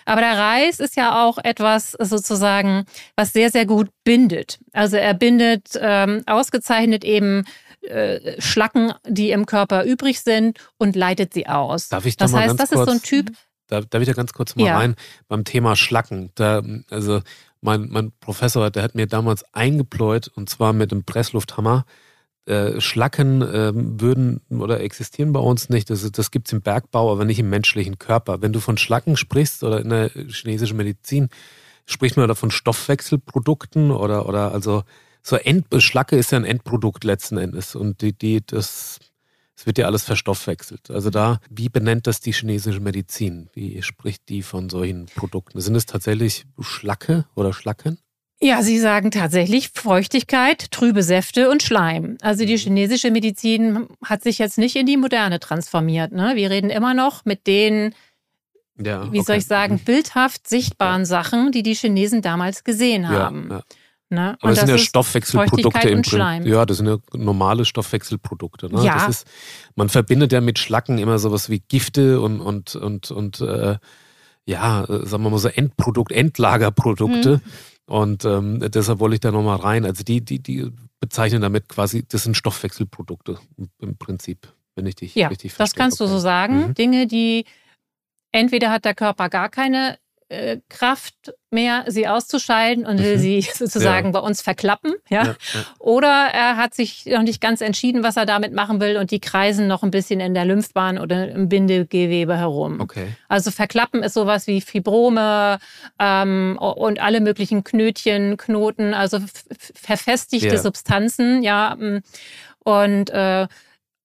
Aber 0.04 0.20
der 0.20 0.38
Reis 0.38 0.80
ist 0.80 0.96
ja 0.96 1.24
auch 1.24 1.38
etwas 1.38 1.92
sozusagen, 1.92 2.84
was 3.16 3.32
sehr, 3.32 3.50
sehr 3.50 3.66
gut 3.66 3.88
bindet. 4.04 4.58
Also 4.72 4.96
er 4.96 5.14
bindet 5.14 5.78
ähm, 5.80 6.22
ausgezeichnet 6.26 7.04
eben 7.04 7.44
äh, 7.82 8.40
Schlacken, 8.40 8.92
die 9.06 9.30
im 9.30 9.46
Körper 9.46 9.84
übrig 9.84 10.20
sind 10.20 10.58
und 10.78 10.96
leitet 10.96 11.34
sie 11.34 11.46
aus. 11.46 11.88
Darf 11.88 12.06
ich 12.06 12.16
da 12.16 12.24
das 12.24 12.32
mal 12.32 12.38
heißt, 12.40 12.48
ganz 12.56 12.58
das 12.58 12.70
kurz, 12.70 12.80
ist 12.80 12.86
so 12.86 12.98
ein 12.98 13.02
Typ. 13.02 13.36
Da, 13.68 13.82
darf 13.82 14.00
ich 14.00 14.08
da 14.08 14.14
ganz 14.14 14.32
kurz 14.32 14.56
mal 14.56 14.66
Ja. 14.66 14.78
rein 14.78 14.94
beim 15.28 15.44
Thema 15.44 15.76
Schlacken. 15.76 16.30
Da, 16.34 16.62
also 16.90 17.20
mein, 17.60 17.88
mein 17.90 18.12
Professor, 18.20 18.70
der 18.70 18.82
hat 18.82 18.94
mir 18.94 19.06
damals 19.06 19.44
eingepläut 19.54 20.28
und 20.28 20.48
zwar 20.48 20.72
mit 20.72 20.92
dem 20.92 21.04
Presslufthammer. 21.04 21.84
Äh, 22.46 22.80
Schlacken 22.80 23.42
ähm, 23.42 24.00
würden 24.00 24.40
oder 24.48 24.80
existieren 24.80 25.32
bei 25.32 25.40
uns 25.40 25.68
nicht. 25.68 25.90
Das, 25.90 26.10
das 26.10 26.30
gibt 26.30 26.48
es 26.48 26.52
im 26.52 26.62
Bergbau, 26.62 27.12
aber 27.12 27.24
nicht 27.24 27.38
im 27.38 27.50
menschlichen 27.50 27.98
Körper. 27.98 28.40
Wenn 28.40 28.52
du 28.52 28.60
von 28.60 28.78
Schlacken 28.78 29.16
sprichst 29.16 29.62
oder 29.64 29.80
in 29.80 29.90
der 29.90 30.10
chinesischen 30.10 30.76
Medizin, 30.76 31.28
spricht 31.84 32.16
man 32.16 32.28
da 32.28 32.34
von 32.34 32.50
Stoffwechselprodukten 32.50 33.90
oder, 33.90 34.28
oder 34.28 34.52
also 34.52 34.84
so 35.22 35.36
End, 35.36 35.66
Schlacke 35.82 36.16
ist 36.16 36.32
ja 36.32 36.38
ein 36.38 36.44
Endprodukt 36.44 37.04
letzten 37.04 37.36
Endes 37.36 37.74
und 37.74 38.00
die, 38.00 38.12
die, 38.12 38.40
das, 38.44 38.98
es 39.58 39.66
wird 39.66 39.76
ja 39.78 39.86
alles 39.86 40.04
verstoffwechselt. 40.04 40.88
Also 40.90 41.10
da, 41.10 41.40
wie 41.50 41.68
benennt 41.68 42.06
das 42.06 42.20
die 42.20 42.32
chinesische 42.32 42.78
Medizin? 42.78 43.50
Wie 43.54 43.82
spricht 43.82 44.28
die 44.28 44.42
von 44.42 44.70
solchen 44.70 45.06
Produkten? 45.06 45.60
Sind 45.60 45.74
es 45.74 45.84
tatsächlich 45.84 46.44
Schlacke 46.60 47.24
oder 47.34 47.52
Schlacken? 47.52 47.98
Ja, 48.40 48.62
Sie 48.62 48.78
sagen 48.78 49.10
tatsächlich 49.10 49.70
Feuchtigkeit, 49.74 50.70
trübe 50.70 51.02
Säfte 51.02 51.50
und 51.50 51.64
Schleim. 51.64 52.18
Also 52.22 52.44
die 52.44 52.56
chinesische 52.56 53.10
Medizin 53.10 53.88
hat 54.04 54.22
sich 54.22 54.38
jetzt 54.38 54.58
nicht 54.58 54.76
in 54.76 54.86
die 54.86 54.96
moderne 54.96 55.40
transformiert. 55.40 56.12
Ne? 56.12 56.36
Wir 56.36 56.50
reden 56.50 56.70
immer 56.70 56.94
noch 56.94 57.24
mit 57.24 57.48
den, 57.48 57.96
Ja. 58.80 59.12
wie 59.12 59.22
soll 59.22 59.34
okay. 59.34 59.38
ich 59.38 59.46
sagen, 59.46 59.80
bildhaft 59.80 60.46
sichtbaren 60.46 61.04
Sachen, 61.04 61.50
die 61.50 61.64
die 61.64 61.74
Chinesen 61.74 62.22
damals 62.22 62.62
gesehen 62.62 63.02
Ja, 63.02 63.08
haben. 63.08 63.48
ja. 63.50 63.62
Ne? 64.10 64.30
Aber 64.40 64.44
Und 64.44 64.50
das 64.50 64.60
sind 64.60 64.68
ja 64.70 64.78
Stoffwechselprodukte 64.78 65.88
im 65.88 65.96
Prinzip. 65.96 66.14
Schleim. 66.14 66.46
Ja, 66.46 66.64
das 66.64 66.78
sind 66.78 66.86
ja 66.86 66.96
normale 67.12 67.64
Stoffwechselprodukte. 67.64 68.72
Ne? 68.74 68.82
Ja. 68.84 68.94
Das 68.94 69.08
ist, 69.08 69.26
man 69.74 69.88
verbindet 69.90 70.32
ja 70.32 70.40
mit 70.40 70.58
Schlacken 70.58 70.98
immer 70.98 71.18
sowas 71.18 71.50
wie 71.50 71.60
Gifte 71.60 72.20
und, 72.20 72.40
und, 72.40 72.74
und, 72.74 73.10
und 73.10 73.40
äh, 73.40 73.76
ja, 74.46 74.86
sagen 74.88 75.22
wir 75.24 75.30
mal 75.30 75.38
so 75.38 75.48
Endprodukt, 75.48 76.10
Endlagerprodukte. 76.12 77.36
Mhm. 77.44 77.92
Und 77.92 78.24
ähm, 78.24 78.60
deshalb 78.70 78.98
wollte 78.98 79.14
ich 79.14 79.20
da 79.20 79.30
nochmal 79.30 79.56
rein. 79.58 79.84
Also 79.84 80.04
die, 80.04 80.22
die, 80.22 80.38
die 80.42 80.70
bezeichnen 81.00 81.42
damit 81.42 81.68
quasi, 81.68 82.04
das 82.08 82.22
sind 82.24 82.36
Stoffwechselprodukte 82.36 83.38
im, 83.78 83.96
Prinzip, 83.98 84.48
wenn 84.74 84.86
ich 84.86 84.94
dich 84.96 85.14
Ja, 85.14 85.28
richtig 85.28 85.52
das 85.52 85.56
verstehe. 85.56 85.78
kannst 85.82 86.00
du 86.00 86.04
Okay. 86.04 86.12
so 86.12 86.18
sagen. 86.18 86.68
Mhm. 86.68 86.74
Dinge, 86.74 87.06
die 87.06 87.44
entweder 88.32 88.70
hat 88.70 88.84
der 88.84 88.94
Körper 88.94 89.28
gar 89.28 89.48
keine 89.48 89.98
äh, 90.30 90.58
Kraft 90.68 91.14
mehr, 91.50 91.84
sie 91.86 92.06
auszuscheiden 92.06 92.84
und 92.84 92.98
will 93.02 93.16
Mhm. 93.16 93.20
sie 93.20 93.40
sozusagen 93.54 94.08
Ja. 94.08 94.12
bei 94.12 94.18
uns 94.20 94.42
verklappen, 94.42 94.94
ja? 95.08 95.24
Ja. 95.24 95.36
Oder 95.78 96.08
er 96.32 96.56
hat 96.56 96.74
sich 96.74 97.06
noch 97.06 97.22
nicht 97.22 97.40
ganz 97.40 97.60
entschieden, 97.62 98.02
was 98.02 98.16
er 98.18 98.26
damit 98.26 98.52
machen 98.52 98.80
will 98.80 98.98
und 98.98 99.10
die 99.10 99.20
kreisen 99.20 99.66
noch 99.68 99.82
ein 99.82 99.90
bisschen 99.90 100.20
in 100.20 100.34
der 100.34 100.44
Lymphbahn 100.44 100.98
oder 100.98 101.28
im 101.30 101.48
Bindegewebe 101.48 102.36
herum. 102.36 102.80
Okay. 102.80 103.08
Also 103.28 103.50
verklappen 103.50 104.02
ist 104.02 104.14
sowas 104.14 104.46
wie 104.46 104.60
Fibrome 104.60 105.58
ähm, 105.98 106.58
und 106.60 107.00
alle 107.00 107.20
möglichen 107.20 107.64
Knötchen, 107.64 108.36
Knoten, 108.36 108.92
also 108.92 109.20
verfestigte 109.74 110.48
Ja. 110.56 110.58
Substanzen, 110.58 111.42
ja. 111.42 111.74
mm. 111.78 112.02
Und 112.64 113.08
äh, 113.10 113.46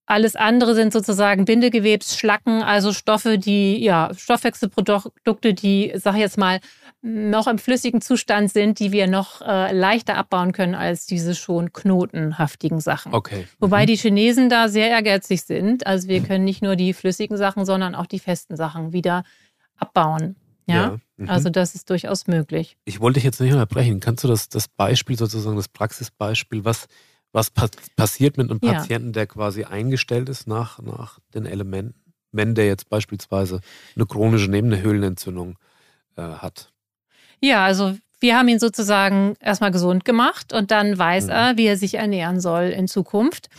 alles 0.06 0.36
andere 0.36 0.76
sind 0.76 0.92
sozusagen 0.92 1.46
Bindegewebsschlacken, 1.46 2.62
also 2.62 2.92
Stoffe, 2.94 3.38
die, 3.38 3.82
ja, 3.84 4.12
Stoffwechselprodukte, 4.16 5.54
die, 5.54 5.94
sag 5.96 6.16
ich 6.16 6.20
jetzt 6.20 6.38
mal, 6.38 6.60
noch 7.02 7.48
im 7.48 7.58
flüssigen 7.58 8.02
Zustand 8.02 8.52
sind, 8.52 8.80
die 8.80 8.92
wir 8.92 9.08
noch 9.08 9.42
äh, 9.42 9.74
leichter 9.74 10.16
abbauen 10.16 10.52
können 10.52 10.76
als 10.76 11.06
diese 11.06 11.36
schon 11.36 11.74
knotenhaftigen 11.74 12.80
Sachen. 12.80 13.14
Okay. 13.14 13.46
Wobei 13.60 13.84
Mhm. 13.84 13.88
die 13.88 13.96
Chinesen 13.98 14.50
da 14.50 14.70
sehr 14.70 14.90
ehrgeizig 14.90 15.44
sind. 15.44 15.86
Also 15.86 16.08
wir 16.08 16.22
können 16.22 16.46
nicht 16.46 16.62
nur 16.62 16.76
die 16.76 16.94
flüssigen 16.94 17.38
Sachen, 17.38 17.66
sondern 17.66 17.94
auch 17.96 18.06
die 18.06 18.20
festen 18.20 18.56
Sachen 18.56 18.94
wieder 18.94 19.24
abbauen. 19.78 20.36
Ja. 20.66 20.98
Mhm. 21.18 21.30
Also 21.30 21.50
das 21.50 21.76
ist 21.76 21.90
durchaus 21.90 22.28
möglich. 22.28 22.78
Ich 22.86 23.02
wollte 23.02 23.16
dich 23.16 23.26
jetzt 23.26 23.42
nicht 23.42 23.52
unterbrechen. 23.52 24.00
Kannst 24.00 24.24
du 24.24 24.30
das, 24.30 24.48
das 24.48 24.70
Beispiel 24.70 25.18
sozusagen, 25.18 25.58
das 25.58 25.68
Praxisbeispiel, 25.68 26.64
was, 26.64 26.88
was 27.34 27.50
pa 27.50 27.68
passiert 27.98 28.38
mit 28.38 28.50
einem 28.50 28.60
Ja. 28.64 28.74
Patienten, 28.74 29.12
der 29.12 29.28
quasi 29.28 29.66
eingestellt 29.66 30.30
ist 30.30 30.48
nach, 30.48 30.80
nach 30.80 31.20
den 31.34 31.46
Elementen, 31.46 32.14
wenn 32.32 32.56
der 32.56 32.68
jetzt 32.68 32.90
beispielsweise 32.90 33.60
eine 33.96 34.06
chronische 34.06 34.50
Nebenhöhlenentzündung 34.50 35.58
äh, 36.16 36.22
hat? 36.22 36.72
Ja, 37.42 37.66
also 37.66 37.98
wir 38.20 38.38
haben 38.38 38.48
ihn 38.48 38.60
sozusagen 38.60 39.36
erstmal 39.42 39.72
gesund 39.72 40.06
gemacht 40.06 40.54
und 40.54 40.72
dann 40.72 40.98
weiß 40.98 41.26
Mhm. 41.26 41.30
er, 41.32 41.58
wie 41.58 41.66
er 41.66 41.76
sich 41.78 41.96
ernähren 41.96 42.40
soll 42.40 42.66
in 42.66 42.88
Zukunft. 42.88 43.50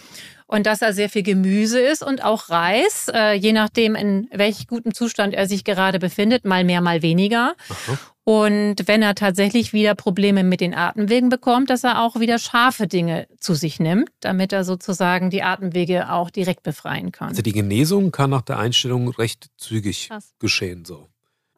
Und 0.55 0.67
dass 0.67 0.83
er 0.83 0.93
sehr 0.93 1.09
viel 1.09 1.23
Gemüse 1.25 1.81
isst 1.81 2.03
und 2.05 2.23
auch 2.23 2.49
Reis, 2.49 3.11
äh, 3.13 3.33
je 3.33 3.53
nachdem, 3.53 3.95
in 3.97 4.29
welch 4.33 4.67
gutem 4.69 4.95
Zustand 4.95 5.35
er 5.35 5.49
sich 5.49 5.65
gerade 5.65 5.99
befindet, 5.99 6.45
mal 6.45 6.63
mehr, 6.65 6.81
mal 6.81 7.03
weniger. 7.03 7.55
Aha. 7.69 7.99
Und 8.27 8.87
wenn 8.87 9.03
er 9.03 9.15
tatsächlich 9.15 9.73
wieder 9.73 9.95
Probleme 9.95 10.45
mit 10.45 10.61
den 10.61 10.75
Atemwegen 10.75 11.29
bekommt, 11.29 11.69
dass 11.71 11.85
er 11.85 12.01
auch 12.03 12.21
wieder 12.21 12.39
scharfe 12.39 12.87
Dinge 12.87 13.27
zu 13.39 13.55
sich 13.55 13.81
nimmt, 13.81 14.09
damit 14.21 14.53
er 14.53 14.65
sozusagen 14.65 15.29
die 15.29 15.43
Atemwege 15.43 16.11
auch 16.11 16.31
direkt 16.31 16.63
befreien 16.63 17.13
kann. 17.13 17.29
Also 17.29 17.43
die 17.43 17.53
Genesung 17.53 18.13
kann 18.13 18.31
nach 18.31 18.43
der 18.43 18.59
Einstellung 18.59 19.09
recht 19.09 19.49
zügig 19.59 20.09
Krass. 20.09 20.35
geschehen. 20.39 20.85
So. 20.87 21.09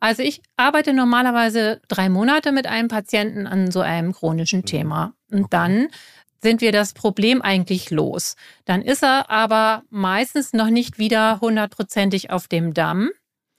Also 0.00 0.22
ich 0.22 0.40
arbeite 0.56 0.92
normalerweise 0.92 1.80
drei 1.88 2.08
Monate 2.08 2.50
mit 2.50 2.66
einem 2.66 2.88
Patienten 2.88 3.46
an 3.46 3.70
so 3.70 3.80
einem 3.80 4.12
chronischen 4.12 4.60
Mhm. 4.60 4.66
Thema. 4.66 5.12
Und 5.30 5.38
Okay. 5.44 5.48
dann 5.50 5.88
sind 6.46 6.60
wir 6.60 6.70
das 6.70 6.92
Problem 6.92 7.42
eigentlich 7.42 7.90
los. 7.90 8.36
Dann 8.66 8.80
ist 8.80 9.02
er 9.02 9.30
aber 9.30 9.82
meistens 9.90 10.52
noch 10.52 10.70
nicht 10.70 10.96
wieder 10.96 11.40
hundertprozentig 11.40 12.30
auf 12.30 12.46
dem 12.46 12.72
Damm, 12.72 13.10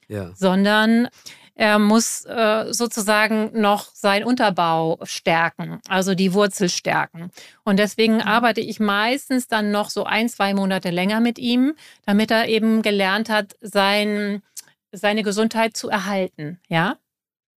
Ja. 0.08 0.32
sondern 0.34 1.08
er 1.54 1.78
muss 1.78 2.24
äh, 2.24 2.72
sozusagen 2.72 3.50
noch 3.60 3.94
seinen 3.94 4.24
Unterbau 4.24 4.98
stärken, 5.02 5.80
also 5.86 6.14
die 6.14 6.32
Wurzel 6.32 6.70
stärken. 6.70 7.30
Und 7.62 7.78
deswegen 7.78 8.14
mhm. 8.14 8.22
arbeite 8.22 8.62
ich 8.62 8.80
meistens 8.80 9.48
dann 9.48 9.70
noch 9.70 9.90
so 9.90 10.04
ein, 10.04 10.30
zwei 10.30 10.54
Monate 10.54 10.88
länger 10.88 11.20
mit 11.20 11.38
ihm, 11.38 11.74
damit 12.06 12.30
er 12.30 12.48
eben 12.48 12.80
gelernt 12.80 13.28
hat, 13.28 13.54
sein, 13.60 14.40
seine 14.92 15.22
Gesundheit 15.22 15.76
zu 15.76 15.90
erhalten. 15.90 16.58
Ja. 16.68 16.96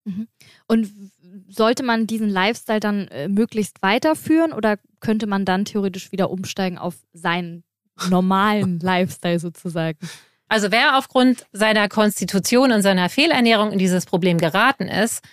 Mhm. 0.03 0.27
Und 0.67 0.91
sollte 1.47 1.83
man 1.83 2.07
diesen 2.07 2.29
Lifestyle 2.29 2.79
dann 2.79 3.07
äh, 3.07 3.27
möglichst 3.27 3.81
weiterführen 3.81 4.53
oder 4.53 4.77
könnte 4.99 5.27
man 5.27 5.45
dann 5.45 5.65
theoretisch 5.65 6.11
wieder 6.11 6.29
umsteigen 6.29 6.77
auf 6.77 6.95
seinen 7.13 7.63
normalen 8.09 8.79
Lifestyle 8.81 9.39
sozusagen? 9.39 9.97
Also 10.47 10.71
wer 10.71 10.97
aufgrund 10.97 11.45
seiner 11.53 11.87
Konstitution 11.87 12.71
und 12.71 12.81
seiner 12.81 13.09
Fehlernährung 13.09 13.71
in 13.71 13.79
dieses 13.79 14.05
Problem 14.05 14.37
geraten 14.37 14.87
ist, 14.87 15.23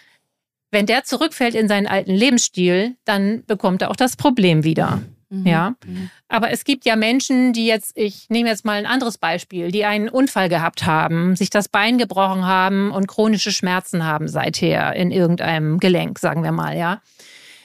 wenn 0.70 0.86
der 0.86 1.04
zurückfällt 1.04 1.54
in 1.54 1.66
seinen 1.66 1.86
alten 1.86 2.12
Lebensstil, 2.12 2.96
dann 3.04 3.44
bekommt 3.46 3.82
er 3.82 3.90
auch 3.90 3.96
das 3.96 4.16
Problem 4.16 4.64
wieder. 4.64 5.02
Mhm. 5.30 5.46
Ja. 5.46 5.74
Mhm. 5.84 6.10
Aber 6.28 6.50
es 6.50 6.64
gibt 6.64 6.84
ja 6.84 6.96
Menschen, 6.96 7.52
die 7.52 7.66
jetzt, 7.66 7.92
ich 7.96 8.28
nehme 8.30 8.48
jetzt 8.48 8.64
mal 8.64 8.78
ein 8.78 8.86
anderes 8.86 9.18
Beispiel, 9.18 9.70
die 9.70 9.84
einen 9.84 10.08
Unfall 10.08 10.48
gehabt 10.48 10.86
haben, 10.86 11.36
sich 11.36 11.50
das 11.50 11.68
Bein 11.68 11.98
gebrochen 11.98 12.46
haben 12.46 12.90
und 12.90 13.08
chronische 13.08 13.52
Schmerzen 13.52 14.04
haben 14.04 14.28
seither 14.28 14.94
in 14.94 15.10
irgendeinem 15.10 15.78
Gelenk, 15.78 16.18
sagen 16.18 16.42
wir 16.42 16.52
mal, 16.52 16.76
ja. 16.76 17.00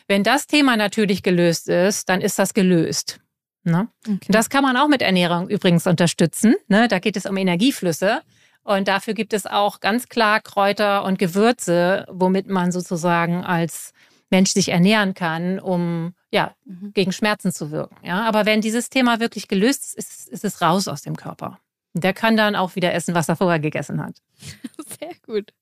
Wenn 0.07 0.23
das 0.23 0.47
Thema 0.47 0.75
natürlich 0.75 1.23
gelöst 1.23 1.69
ist, 1.69 2.09
dann 2.09 2.19
ist 2.19 2.37
das 2.37 2.53
gelöst. 2.53 3.21
Ne? 3.63 3.87
Okay. 4.05 4.27
Das 4.27 4.49
kann 4.49 4.63
man 4.63 4.75
auch 4.75 4.89
mit 4.89 5.01
Ernährung 5.01 5.47
übrigens 5.47 5.87
unterstützen. 5.87 6.55
Ne? 6.67 6.89
Da 6.89 6.99
geht 6.99 7.15
es 7.15 7.25
um 7.25 7.37
Energieflüsse. 7.37 8.21
Und 8.63 8.87
dafür 8.87 9.13
gibt 9.13 9.33
es 9.33 9.45
auch 9.45 9.79
ganz 9.79 10.07
klar 10.07 10.39
Kräuter 10.39 11.03
und 11.03 11.19
Gewürze, 11.19 12.05
womit 12.09 12.47
man 12.47 12.71
sozusagen 12.71 13.43
als 13.43 13.93
Mensch 14.33 14.51
sich 14.51 14.69
ernähren 14.69 15.13
kann, 15.13 15.59
um 15.59 16.15
ja, 16.31 16.55
mhm. 16.65 16.91
gegen 16.93 17.11
Schmerzen 17.11 17.51
zu 17.51 17.69
wirken. 17.69 17.95
Ja? 18.03 18.23
Aber 18.23 18.47
wenn 18.47 18.61
dieses 18.61 18.89
Thema 18.89 19.19
wirklich 19.19 19.47
gelöst 19.47 19.95
ist, 19.95 19.97
ist, 19.97 20.27
ist 20.27 20.43
es 20.43 20.59
raus 20.59 20.87
aus 20.87 21.03
dem 21.03 21.15
Körper. 21.15 21.59
Der 21.93 22.13
kann 22.13 22.35
dann 22.35 22.55
auch 22.55 22.75
wieder 22.75 22.93
essen, 22.93 23.13
was 23.13 23.29
er 23.29 23.35
vorher 23.35 23.59
gegessen 23.59 24.01
hat. 24.01 24.15
Sehr 24.99 25.13
gut. 25.23 25.53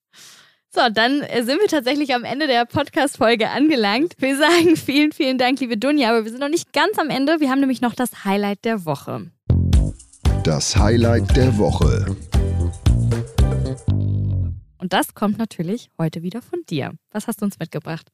So, 0.73 0.79
dann 0.89 1.21
äh, 1.21 1.43
sind 1.43 1.59
wir 1.59 1.67
tatsächlich 1.67 2.15
am 2.15 2.23
Ende 2.23 2.47
der 2.47 2.63
Podcast-Folge 2.65 3.49
angelangt. 3.49 4.13
Wir 4.19 4.37
sagen 4.37 4.75
vielen, 4.77 5.11
vielen 5.11 5.37
Dank, 5.37 5.59
liebe 5.59 5.77
Dunja, 5.77 6.09
aber 6.09 6.23
wir 6.23 6.31
sind 6.31 6.39
noch 6.39 6.47
nicht 6.47 6.71
ganz 6.71 6.97
am 6.97 7.09
Ende. 7.09 7.41
Wir 7.41 7.49
haben 7.49 7.59
nämlich 7.59 7.81
noch 7.81 7.93
das 7.93 8.23
Highlight 8.23 8.63
der 8.63 8.85
Woche. 8.85 9.29
Das 10.45 10.77
Highlight 10.77 11.35
der 11.35 11.57
Woche. 11.57 12.15
Und 14.77 14.93
das 14.93 15.13
kommt 15.13 15.37
natürlich 15.37 15.89
heute 15.97 16.23
wieder 16.23 16.41
von 16.41 16.61
dir. 16.69 16.93
Was 17.11 17.27
hast 17.27 17.41
du 17.41 17.45
uns 17.45 17.59
mitgebracht? 17.59 18.07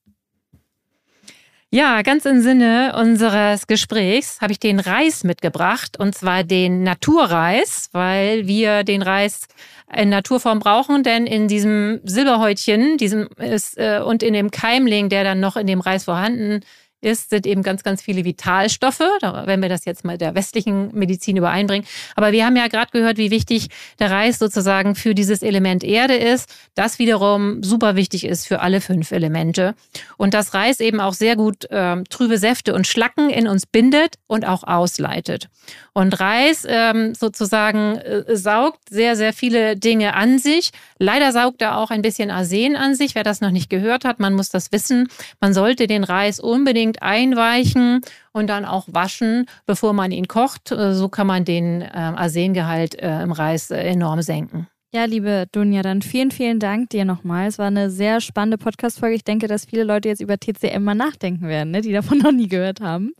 Ja, 1.77 2.01
ganz 2.01 2.25
im 2.25 2.41
Sinne 2.41 2.95
unseres 2.99 3.67
Gesprächs 3.67 4.41
habe 4.41 4.51
ich 4.51 4.59
den 4.59 4.79
Reis 4.79 5.23
mitgebracht 5.23 5.99
und 5.99 6.15
zwar 6.15 6.43
den 6.43 6.81
Naturreis, 6.81 7.89
weil 7.91 8.47
wir 8.47 8.83
den 8.83 9.03
Reis 9.03 9.47
in 9.95 10.09
Naturform 10.09 10.57
brauchen, 10.57 11.03
denn 11.03 11.27
in 11.27 11.47
diesem 11.47 11.99
Silberhäutchen, 12.03 12.97
diesem 12.97 13.27
ist, 13.37 13.77
äh, 13.77 14.01
und 14.03 14.23
in 14.23 14.33
dem 14.33 14.49
Keimling, 14.49 15.09
der 15.09 15.23
dann 15.23 15.39
noch 15.39 15.55
in 15.55 15.67
dem 15.67 15.79
Reis 15.79 16.05
vorhanden 16.05 16.61
ist, 17.01 17.29
sind 17.29 17.45
eben 17.45 17.63
ganz, 17.63 17.83
ganz 17.83 18.01
viele 18.01 18.25
Vitalstoffe, 18.25 19.03
wenn 19.45 19.61
wir 19.61 19.69
das 19.69 19.85
jetzt 19.85 20.03
mal 20.03 20.17
der 20.17 20.35
westlichen 20.35 20.89
Medizin 20.93 21.37
übereinbringen. 21.37 21.87
Aber 22.15 22.31
wir 22.31 22.45
haben 22.45 22.55
ja 22.55 22.67
gerade 22.67 22.91
gehört, 22.91 23.17
wie 23.17 23.31
wichtig 23.31 23.67
der 23.99 24.09
Reis 24.09 24.39
sozusagen 24.39 24.95
für 24.95 25.13
dieses 25.13 25.41
Element 25.41 25.83
Erde 25.83 26.15
ist, 26.15 26.49
das 26.75 26.99
wiederum 26.99 27.61
super 27.63 27.95
wichtig 27.95 28.25
ist 28.25 28.47
für 28.47 28.61
alle 28.61 28.81
fünf 28.81 29.11
Elemente. 29.11 29.75
Und 30.17 30.33
dass 30.33 30.53
Reis 30.53 30.79
eben 30.79 30.99
auch 30.99 31.13
sehr 31.13 31.35
gut 31.35 31.67
ähm, 31.69 32.03
trübe 32.09 32.37
Säfte 32.37 32.73
und 32.73 32.87
Schlacken 32.87 33.29
in 33.29 33.47
uns 33.47 33.65
bindet 33.65 34.15
und 34.27 34.47
auch 34.47 34.63
ausleitet. 34.63 35.49
Und 35.93 36.19
Reis 36.19 36.65
ähm, 36.67 37.13
sozusagen 37.13 37.97
äh, 37.97 38.35
saugt 38.35 38.89
sehr, 38.89 39.15
sehr 39.15 39.33
viele 39.33 39.75
Dinge 39.75 40.13
an 40.15 40.39
sich. 40.39 40.71
Leider 40.99 41.31
saugt 41.31 41.61
er 41.61 41.77
auch 41.77 41.89
ein 41.89 42.01
bisschen 42.01 42.31
Arsen 42.31 42.75
an 42.75 42.95
sich. 42.95 43.15
Wer 43.15 43.23
das 43.23 43.41
noch 43.41 43.51
nicht 43.51 43.69
gehört 43.69 44.05
hat, 44.05 44.19
man 44.19 44.33
muss 44.33 44.49
das 44.49 44.71
wissen. 44.71 45.09
Man 45.39 45.53
sollte 45.53 45.87
den 45.87 46.03
Reis 46.03 46.39
unbedingt 46.39 46.86
einweichen 47.01 48.01
und 48.31 48.47
dann 48.47 48.65
auch 48.65 48.87
waschen, 48.91 49.45
bevor 49.65 49.93
man 49.93 50.11
ihn 50.11 50.27
kocht. 50.27 50.71
Äh, 50.71 50.93
so 50.93 51.09
kann 51.09 51.27
man 51.27 51.45
den 51.45 51.81
äh, 51.81 51.87
Arsengehalt 51.91 52.95
äh, 52.95 53.21
im 53.21 53.31
Reis 53.31 53.71
enorm 53.71 54.21
senken. 54.21 54.67
Ja, 54.93 55.03
liebe 55.03 55.47
Dunja, 55.51 55.81
dann 55.81 56.01
vielen, 56.01 56.31
vielen 56.31 56.59
Dank 56.59 56.89
dir 56.91 57.03
nochmal. 57.03 57.47
Es 57.47 57.59
war 57.59 57.67
eine 57.67 57.89
sehr 57.89 58.21
spannende 58.21 58.57
Podcast-Folge. 58.57 59.15
Ich 59.15 59.23
denke, 59.25 59.47
dass 59.47 59.65
viele 59.65 59.83
Leute 59.83 60.07
jetzt 60.07 60.21
über 60.21 60.37
TCM 60.37 60.81
mal 60.81 60.95
nachdenken 60.95 61.47
werden, 61.47 61.71
ne? 61.71 61.81
die 61.81 61.91
davon 61.91 62.17
noch 62.23 62.31
nie 62.31 62.47
gehört 62.47 62.79
haben. 62.79 63.11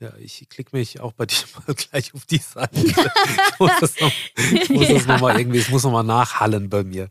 Ja, 0.00 0.12
ich 0.18 0.48
klicke 0.48 0.76
mich 0.76 0.98
auch 0.98 1.12
bei 1.12 1.26
dir 1.26 1.36
mal 1.66 1.74
gleich 1.76 2.12
auf 2.12 2.26
die 2.26 2.38
Seite. 2.38 2.76
Ich 2.76 3.58
muss 3.60 3.70
das 3.80 4.00
noch, 4.00 4.12
ich 4.36 4.68
muss 4.68 4.88
ja. 4.88 4.94
das 4.94 5.06
noch 5.06 5.20
mal 5.20 5.38
irgendwie, 5.38 5.58
es 5.58 5.70
muss 5.70 5.84
nochmal 5.84 6.02
nachhallen 6.02 6.68
bei 6.68 6.82
mir. 6.82 7.08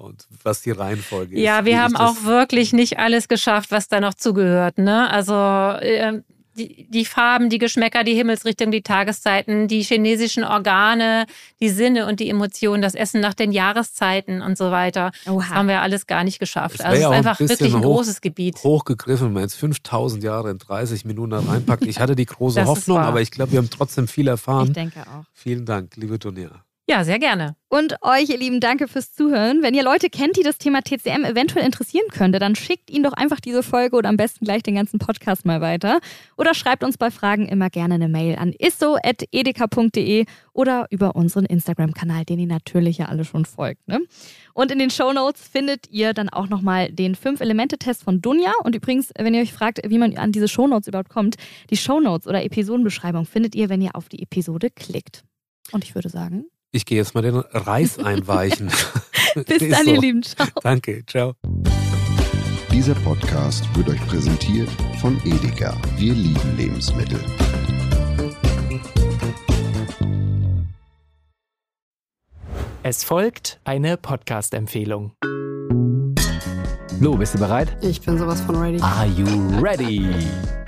Und 0.00 0.26
was 0.42 0.62
die 0.62 0.70
Reihenfolge 0.70 1.36
ist. 1.36 1.42
Ja, 1.42 1.66
wir 1.66 1.82
haben 1.82 1.94
auch 1.94 2.24
wirklich 2.24 2.72
nicht 2.72 2.98
alles 2.98 3.28
geschafft, 3.28 3.70
was 3.70 3.88
da 3.88 4.00
noch 4.00 4.14
zugehört. 4.14 4.78
Ne? 4.78 5.10
Also 5.10 5.34
äh, 5.34 6.22
die, 6.56 6.86
die 6.88 7.04
Farben, 7.04 7.50
die 7.50 7.58
Geschmäcker, 7.58 8.02
die 8.02 8.14
Himmelsrichtung, 8.14 8.70
die 8.70 8.80
Tageszeiten, 8.80 9.68
die 9.68 9.82
chinesischen 9.82 10.42
Organe, 10.42 11.26
die 11.60 11.68
Sinne 11.68 12.06
und 12.06 12.18
die 12.18 12.30
Emotionen, 12.30 12.82
das 12.82 12.94
Essen 12.94 13.20
nach 13.20 13.34
den 13.34 13.52
Jahreszeiten 13.52 14.40
und 14.40 14.56
so 14.56 14.70
weiter. 14.70 15.12
Oha. 15.26 15.40
Das 15.40 15.50
haben 15.50 15.68
wir 15.68 15.82
alles 15.82 16.06
gar 16.06 16.24
nicht 16.24 16.38
geschafft. 16.38 16.82
Also 16.82 16.96
es 16.96 17.10
ist 17.10 17.16
einfach 17.16 17.40
ein 17.40 17.48
wirklich 17.48 17.74
ein 17.74 17.80
hoch, 17.80 17.96
großes 17.96 18.20
Gebiet. 18.22 18.56
Hochgegriffen, 18.64 19.26
wenn 19.26 19.34
man 19.34 19.42
jetzt 19.42 19.56
5000 19.56 20.24
Jahre 20.24 20.50
in 20.50 20.58
30 20.58 21.04
Minuten 21.04 21.34
reinpackt. 21.34 21.84
Ich 21.84 22.00
hatte 22.00 22.16
die 22.16 22.26
große 22.26 22.64
Hoffnung, 22.64 22.98
aber 22.98 23.20
ich 23.20 23.30
glaube, 23.30 23.52
wir 23.52 23.58
haben 23.58 23.70
trotzdem 23.70 24.08
viel 24.08 24.28
erfahren. 24.28 24.68
Ich 24.68 24.72
denke 24.72 25.02
auch. 25.02 25.24
Vielen 25.34 25.66
Dank, 25.66 25.96
liebe 25.96 26.18
Tonia. 26.18 26.64
Ja, 26.90 27.04
sehr 27.04 27.20
gerne. 27.20 27.54
Und 27.68 28.02
euch, 28.02 28.30
ihr 28.30 28.36
Lieben, 28.36 28.58
danke 28.58 28.88
fürs 28.88 29.12
Zuhören. 29.12 29.62
Wenn 29.62 29.74
ihr 29.74 29.84
Leute 29.84 30.10
kennt, 30.10 30.36
die 30.36 30.42
das 30.42 30.58
Thema 30.58 30.82
TCM 30.82 31.24
eventuell 31.24 31.64
interessieren 31.64 32.08
könnte, 32.08 32.40
dann 32.40 32.56
schickt 32.56 32.90
ihnen 32.90 33.04
doch 33.04 33.12
einfach 33.12 33.38
diese 33.38 33.62
Folge 33.62 33.94
oder 33.94 34.08
am 34.08 34.16
besten 34.16 34.44
gleich 34.44 34.64
den 34.64 34.74
ganzen 34.74 34.98
Podcast 34.98 35.46
mal 35.46 35.60
weiter. 35.60 36.00
Oder 36.36 36.52
schreibt 36.52 36.82
uns 36.82 36.98
bei 36.98 37.12
Fragen 37.12 37.46
immer 37.46 37.70
gerne 37.70 37.94
eine 37.94 38.08
Mail 38.08 38.34
an 38.34 38.52
isso.edeka.de 38.58 40.24
oder 40.52 40.88
über 40.90 41.14
unseren 41.14 41.44
Instagram-Kanal, 41.44 42.24
den 42.24 42.40
ihr 42.40 42.48
natürlich 42.48 42.98
ja 42.98 43.06
alle 43.06 43.24
schon 43.24 43.44
folgt. 43.44 43.86
Ne? 43.86 44.00
Und 44.52 44.72
in 44.72 44.80
den 44.80 44.90
Show 44.90 45.12
Notes 45.12 45.46
findet 45.46 45.88
ihr 45.90 46.12
dann 46.12 46.28
auch 46.28 46.48
nochmal 46.48 46.90
den 46.90 47.14
Fünf-Elemente-Test 47.14 48.02
von 48.02 48.20
Dunja. 48.20 48.50
Und 48.64 48.74
übrigens, 48.74 49.12
wenn 49.16 49.32
ihr 49.32 49.42
euch 49.42 49.52
fragt, 49.52 49.80
wie 49.88 49.98
man 49.98 50.18
an 50.18 50.32
diese 50.32 50.48
Show 50.48 50.66
Notes 50.66 50.88
überhaupt 50.88 51.10
kommt, 51.10 51.36
die 51.70 51.76
Show 51.76 52.00
Notes 52.00 52.26
oder 52.26 52.42
Episodenbeschreibung 52.42 53.26
findet 53.26 53.54
ihr, 53.54 53.68
wenn 53.68 53.80
ihr 53.80 53.94
auf 53.94 54.08
die 54.08 54.24
Episode 54.24 54.70
klickt. 54.70 55.22
Und 55.70 55.84
ich 55.84 55.94
würde 55.94 56.08
sagen, 56.08 56.46
ich 56.72 56.86
gehe 56.86 56.98
jetzt 56.98 57.14
mal 57.14 57.22
den 57.22 57.36
Reis 57.36 57.98
einweichen. 58.04 58.70
Bis 59.46 59.58
dann, 59.70 59.84
so. 59.84 59.90
ihr 59.90 60.00
Lieben. 60.00 60.22
Ciao. 60.22 60.46
Danke, 60.62 61.04
ciao. 61.06 61.34
Dieser 62.72 62.94
Podcast 62.94 63.64
wird 63.76 63.88
euch 63.88 64.06
präsentiert 64.06 64.68
von 65.00 65.20
Edeka. 65.24 65.76
Wir 65.96 66.14
lieben 66.14 66.56
Lebensmittel. 66.56 67.20
Es 72.82 73.04
folgt 73.04 73.60
eine 73.64 73.96
Podcast-Empfehlung. 73.96 75.12
Lo, 77.00 77.16
bist 77.16 77.34
du 77.34 77.38
bereit? 77.38 77.76
Ich 77.82 78.00
bin 78.00 78.18
sowas 78.18 78.40
von 78.42 78.56
ready. 78.56 78.80
Are 78.80 79.06
you 79.06 79.26
ready? 79.60 80.06